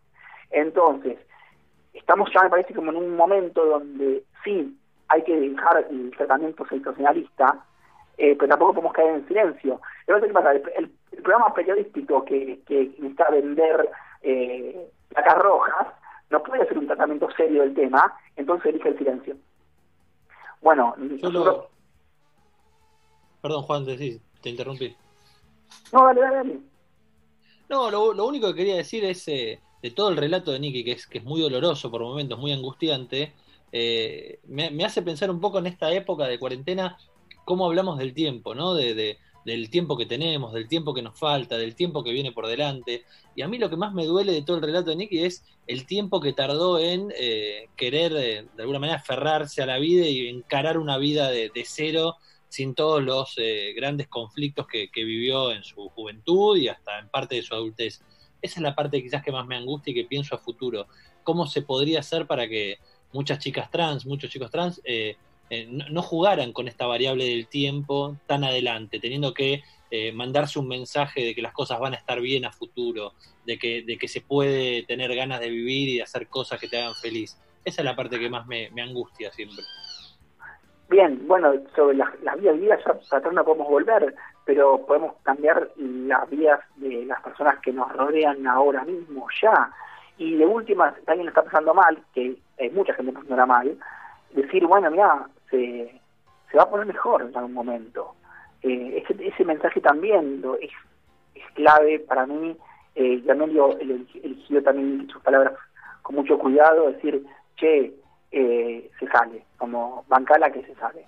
Entonces, 0.49 1.17
estamos 1.93 2.29
ya, 2.33 2.43
me 2.43 2.49
parece, 2.49 2.73
como 2.73 2.91
en 2.91 2.97
un 2.97 3.15
momento 3.15 3.65
donde 3.65 4.23
sí 4.43 4.77
hay 5.07 5.23
que 5.23 5.37
dejar 5.37 5.85
el 5.89 6.11
tratamiento 6.15 6.65
sensacionalista, 6.67 7.65
eh, 8.17 8.35
pero 8.37 8.49
tampoco 8.49 8.75
podemos 8.75 8.93
caer 8.93 9.15
en 9.15 9.27
silencio. 9.27 9.81
¿qué 10.05 10.27
pasa? 10.33 10.53
El, 10.53 10.91
programa 11.23 11.53
periodístico 11.53 12.25
que, 12.25 12.61
que 12.65 12.85
necesita 12.97 13.29
vender 13.29 13.89
eh, 14.23 14.87
placas 15.09 15.37
rojas 15.37 15.87
no 16.31 16.41
puede 16.41 16.63
hacer 16.63 16.77
un 16.77 16.87
tratamiento 16.87 17.29
serio 17.31 17.61
del 17.61 17.75
tema, 17.75 18.17
entonces 18.35 18.67
elige 18.67 18.89
el 18.89 18.97
silencio. 18.97 19.37
Bueno, 20.61 20.95
Perdón, 23.41 23.63
Juan, 23.63 23.85
te, 23.85 24.21
te 24.41 24.49
interrumpí. 24.49 24.95
No, 25.91 26.05
dale, 26.05 26.21
dale, 26.21 26.35
dale. 26.35 26.59
No, 27.69 27.89
lo, 27.89 28.25
único 28.25 28.47
que 28.47 28.55
quería 28.55 28.75
decir 28.75 29.03
es 29.05 29.27
eh, 29.27 29.59
de 29.81 29.91
todo 29.91 30.09
el 30.09 30.17
relato 30.17 30.51
de 30.51 30.59
Nicky, 30.59 30.83
que 30.83 30.91
es, 30.91 31.07
que 31.07 31.19
es 31.19 31.23
muy 31.23 31.41
doloroso 31.41 31.89
por 31.89 32.01
momentos, 32.01 32.37
muy 32.37 32.51
angustiante, 32.51 33.33
eh, 33.71 34.39
me, 34.45 34.83
hace 34.83 35.01
pensar 35.01 35.31
un 35.31 35.39
poco 35.39 35.59
en 35.59 35.67
esta 35.67 35.91
época 35.93 36.25
de 36.25 36.37
cuarentena, 36.37 36.97
cómo 37.45 37.65
hablamos 37.65 37.97
del 37.97 38.13
tiempo, 38.13 38.53
¿no? 38.53 38.73
De, 38.73 39.17
del 39.45 39.69
tiempo 39.69 39.97
que 39.97 40.05
tenemos, 40.05 40.53
del 40.53 40.67
tiempo 40.67 40.93
que 40.93 41.01
nos 41.01 41.17
falta, 41.17 41.57
del 41.57 41.75
tiempo 41.75 42.03
que 42.03 42.11
viene 42.11 42.31
por 42.31 42.47
delante. 42.47 43.03
Y 43.35 43.41
a 43.41 43.47
mí 43.47 43.57
lo 43.57 43.69
que 43.69 43.77
más 43.77 43.93
me 43.93 44.05
duele 44.05 44.33
de 44.33 44.41
todo 44.41 44.57
el 44.57 44.63
relato 44.63 44.89
de 44.89 44.95
Nicky 44.95 45.23
es 45.23 45.43
el 45.67 45.85
tiempo 45.85 46.21
que 46.21 46.33
tardó 46.33 46.79
en 46.79 47.11
eh, 47.17 47.69
querer, 47.75 48.13
de 48.13 48.47
alguna 48.59 48.79
manera, 48.79 48.99
aferrarse 48.99 49.61
a 49.61 49.65
la 49.65 49.77
vida 49.77 50.05
y 50.07 50.27
encarar 50.27 50.77
una 50.77 50.97
vida 50.97 51.29
de, 51.29 51.51
cero 51.65 52.17
sin 52.49 52.75
todos 52.75 53.01
los 53.01 53.35
eh, 53.37 53.73
grandes 53.75 54.07
conflictos 54.07 54.67
que, 54.67 54.89
vivió 54.93 55.51
en 55.51 55.63
su 55.63 55.89
juventud 55.89 56.57
y 56.57 56.67
hasta 56.67 56.99
en 56.99 57.09
parte 57.09 57.35
de 57.35 57.43
su 57.43 57.53
adultez. 57.53 58.01
Esa 58.41 58.59
es 58.59 58.61
la 58.61 58.75
parte 58.75 59.01
quizás 59.01 59.23
que 59.23 59.31
más 59.31 59.45
me 59.47 59.55
angustia 59.55 59.91
y 59.91 59.95
que 59.95 60.05
pienso 60.05 60.35
a 60.35 60.39
futuro. 60.39 60.87
¿Cómo 61.23 61.47
se 61.47 61.61
podría 61.61 61.99
hacer 61.99 62.25
para 62.25 62.47
que 62.47 62.79
muchas 63.13 63.39
chicas 63.39 63.69
trans, 63.69 64.05
muchos 64.05 64.29
chicos 64.29 64.49
trans, 64.51 64.81
eh, 65.51 65.67
eh, 65.67 65.67
no, 65.69 66.01
jugaran 66.01 66.53
con 66.53 66.67
esta 66.67 66.87
variable 66.87 67.25
del 67.25 67.47
tiempo 67.47 68.15
tan 68.25 68.43
adelante, 68.43 68.99
teniendo 68.99 69.33
que 69.33 69.63
mandarse 70.13 70.57
un 70.57 70.69
mensaje 70.69 71.21
de 71.21 71.35
que 71.35 71.41
las 71.41 71.51
cosas 71.51 71.77
van 71.77 71.91
a 71.91 71.97
estar 71.97 72.21
bien 72.21 72.45
a 72.45 72.53
futuro, 72.53 73.11
de 73.45 73.59
que, 73.59 73.81
de 73.81 73.97
que 73.97 74.07
se 74.07 74.21
puede 74.21 74.83
tener 74.83 75.13
ganas 75.13 75.41
de 75.41 75.49
vivir 75.49 75.89
y 75.89 75.97
de 75.97 76.03
hacer 76.03 76.27
cosas 76.27 76.61
que 76.61 76.69
te 76.69 76.79
hagan 76.79 76.95
feliz? 76.95 77.37
Esa 77.65 77.81
es 77.81 77.85
la 77.85 77.93
parte 77.93 78.17
que 78.17 78.29
más 78.29 78.47
me 78.47 78.81
angustia 78.81 79.33
siempre. 79.33 79.65
Bien, 80.91 81.25
bueno, 81.25 81.53
sobre 81.73 81.95
las, 81.95 82.09
vías 82.19 82.53
de 82.53 82.59
vida 82.59 82.77
ya 82.85 83.17
atrás 83.17 83.33
no 83.33 83.45
podemos 83.45 83.69
volver, 83.69 84.13
pero 84.43 84.85
podemos 84.85 85.13
cambiar 85.23 85.69
las 85.77 86.29
vías 86.29 86.59
de 86.75 87.05
las 87.05 87.21
personas 87.21 87.59
que 87.59 87.71
nos 87.71 87.89
rodean 87.93 88.45
ahora 88.45 88.83
mismo, 88.83 89.25
ya. 89.41 89.71
Y 90.17 90.35
de 90.35 90.45
última, 90.45 90.93
si 90.93 91.01
alguien 91.07 91.29
está 91.29 91.43
pasando 91.43 91.73
mal, 91.73 91.97
que 92.13 92.35
hay 92.59 92.69
mucha 92.71 92.93
gente 92.93 93.13
pasándola 93.13 93.45
mal, 93.45 93.77
decir, 94.31 94.67
bueno, 94.67 94.91
mira, 94.91 95.29
se, 95.51 96.57
va 96.57 96.63
a 96.63 96.69
poner 96.69 96.87
mejor 96.87 97.21
en 97.21 97.37
algún 97.37 97.53
momento. 97.53 98.15
Eh, 98.63 99.03
ese, 99.19 99.45
mensaje 99.45 99.81
también 99.81 100.43
es, 100.61 100.71
clave 101.53 101.99
para 101.99 102.25
mí. 102.25 102.57
Eh, 102.95 103.23
también 103.25 104.07
eligió 104.23 104.63
también 104.63 105.07
sus 105.09 105.21
palabras 105.21 105.53
con 106.01 106.15
mucho 106.15 106.37
cuidado, 106.37 106.91
decir, 106.91 107.25
che, 107.55 107.93
eh, 108.31 108.89
se 108.99 109.07
sale, 109.07 109.45
como 109.57 110.05
bancala 110.07 110.51
que 110.51 110.63
se 110.63 110.75
sale. 110.75 111.05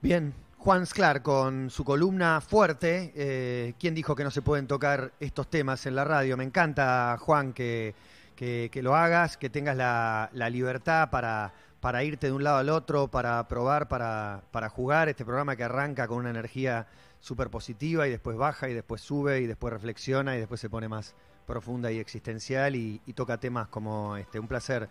Bien, 0.00 0.34
Juan 0.58 0.86
Sclar 0.86 1.22
con 1.22 1.70
su 1.70 1.84
columna 1.84 2.40
fuerte. 2.40 3.12
Eh, 3.14 3.74
¿Quién 3.78 3.94
dijo 3.94 4.14
que 4.14 4.24
no 4.24 4.30
se 4.30 4.42
pueden 4.42 4.66
tocar 4.66 5.12
estos 5.20 5.48
temas 5.48 5.86
en 5.86 5.94
la 5.94 6.04
radio? 6.04 6.36
Me 6.36 6.44
encanta, 6.44 7.16
Juan, 7.20 7.52
que, 7.52 7.94
que, 8.36 8.82
lo 8.82 8.96
hagas, 8.96 9.36
que 9.36 9.50
tengas 9.50 9.76
la 9.76 10.50
libertad 10.50 11.10
para, 11.10 11.52
para 11.82 12.04
irte 12.04 12.28
de 12.28 12.32
un 12.32 12.44
lado 12.44 12.58
al 12.58 12.68
otro, 12.68 13.08
para 13.08 13.42
probar, 13.48 13.88
para, 13.88 14.42
para 14.52 14.68
jugar. 14.68 15.08
Este 15.08 15.24
programa 15.24 15.56
que 15.56 15.64
arranca 15.64 16.06
con 16.06 16.18
una 16.18 16.30
energía 16.30 16.86
súper 17.18 17.50
positiva 17.50 18.06
y 18.06 18.10
después 18.12 18.36
baja 18.36 18.68
y 18.68 18.72
después 18.72 19.00
sube 19.00 19.40
y 19.40 19.48
después 19.48 19.72
reflexiona 19.72 20.36
y 20.36 20.38
después 20.38 20.60
se 20.60 20.70
pone 20.70 20.86
más, 20.86 21.16
profunda 21.44 21.90
y 21.90 21.98
existencial 21.98 22.76
y, 22.76 23.00
toca 23.16 23.38
temas 23.38 23.66
como 23.66 24.16
este. 24.16 24.38
Un 24.38 24.46
placer, 24.46 24.88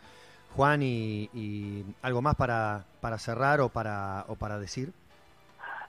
Juan, 0.54 0.82
y, 0.84 1.86
algo 2.02 2.22
más 2.22 2.36
para, 2.36 2.84
para 3.00 3.18
cerrar 3.18 3.62
o 3.62 3.70
para, 3.70 4.26
o 4.28 4.36
para 4.36 4.60
decir. 4.60 4.92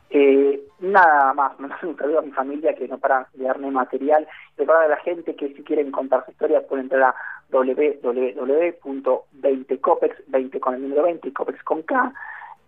Eh, 0.08 0.62
nada 0.82 1.32
más, 1.32 1.58
me 1.58 1.68
un 1.82 1.96
saludo 1.96 2.18
a 2.18 2.22
mi 2.22 2.32
familia 2.32 2.74
que 2.74 2.86
no 2.88 2.98
para 2.98 3.26
de 3.32 3.44
darme 3.44 3.70
material 3.70 4.28
y 4.58 4.64
para 4.64 4.88
la 4.88 4.98
gente 4.98 5.34
que 5.34 5.54
si 5.54 5.62
quieren 5.62 5.90
contar 5.90 6.22
su 6.24 6.32
historia 6.32 6.66
pueden 6.66 6.84
entrar 6.86 7.02
a 7.02 7.14
www.20copex, 7.50 10.16
20 10.26 10.60
con 10.60 10.74
el 10.74 10.82
número 10.82 11.04
20 11.04 11.32
copex 11.32 11.62
con 11.62 11.80
K, 11.82 12.12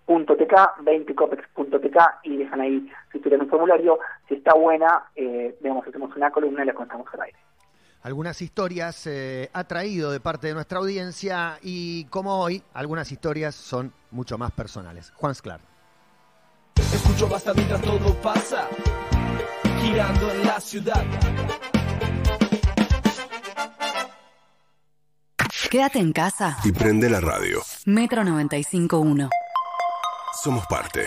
.tk, 0.07 0.55
20copex.tk 0.83 1.99
y 2.25 2.37
dejan 2.37 2.61
ahí 2.61 2.93
su 3.11 3.17
historia 3.19 3.37
en 3.37 3.43
un 3.43 3.49
formulario. 3.49 3.99
Si 4.29 4.35
está 4.35 4.55
buena, 4.55 5.05
eh, 5.17 5.57
vemos, 5.61 5.87
hacemos 5.87 6.15
una 6.15 6.31
columna 6.31 6.63
y 6.63 6.67
la 6.67 6.75
contamos 6.75 7.07
al 7.15 7.23
aire 7.23 7.39
algunas 8.05 8.43
historias 8.43 9.07
eh, 9.07 9.49
ha 9.55 9.65
traído 9.65 10.13
de 10.13 10.21
parte 10.21 10.49
de 10.49 10.55
nuestra 10.55 10.79
audiencia 10.79 11.59
y 11.63 12.05
como 12.05 12.39
hoy, 12.39 12.63
algunas 12.75 13.11
historias 13.11 13.55
son 13.55 13.95
mucho 14.11 14.37
más 14.37 14.53
personales. 14.53 15.11
Juan 15.17 15.35
Sclar. 15.35 15.74
Escucho 17.15 17.33
basta 17.33 17.55
mientras 17.55 17.81
todo 17.81 18.13
pasa, 18.15 18.69
girando 19.81 20.33
en 20.33 20.47
la 20.47 20.61
ciudad. 20.61 21.05
Quédate 25.71 26.01
en 26.01 26.13
casa 26.13 26.59
y 26.65 26.73
prende 26.73 27.09
la 27.09 27.21
radio. 27.21 27.63
Metro 27.87 28.25
95.1. 28.25 29.29
Somos 30.43 30.67
parte. 30.67 31.07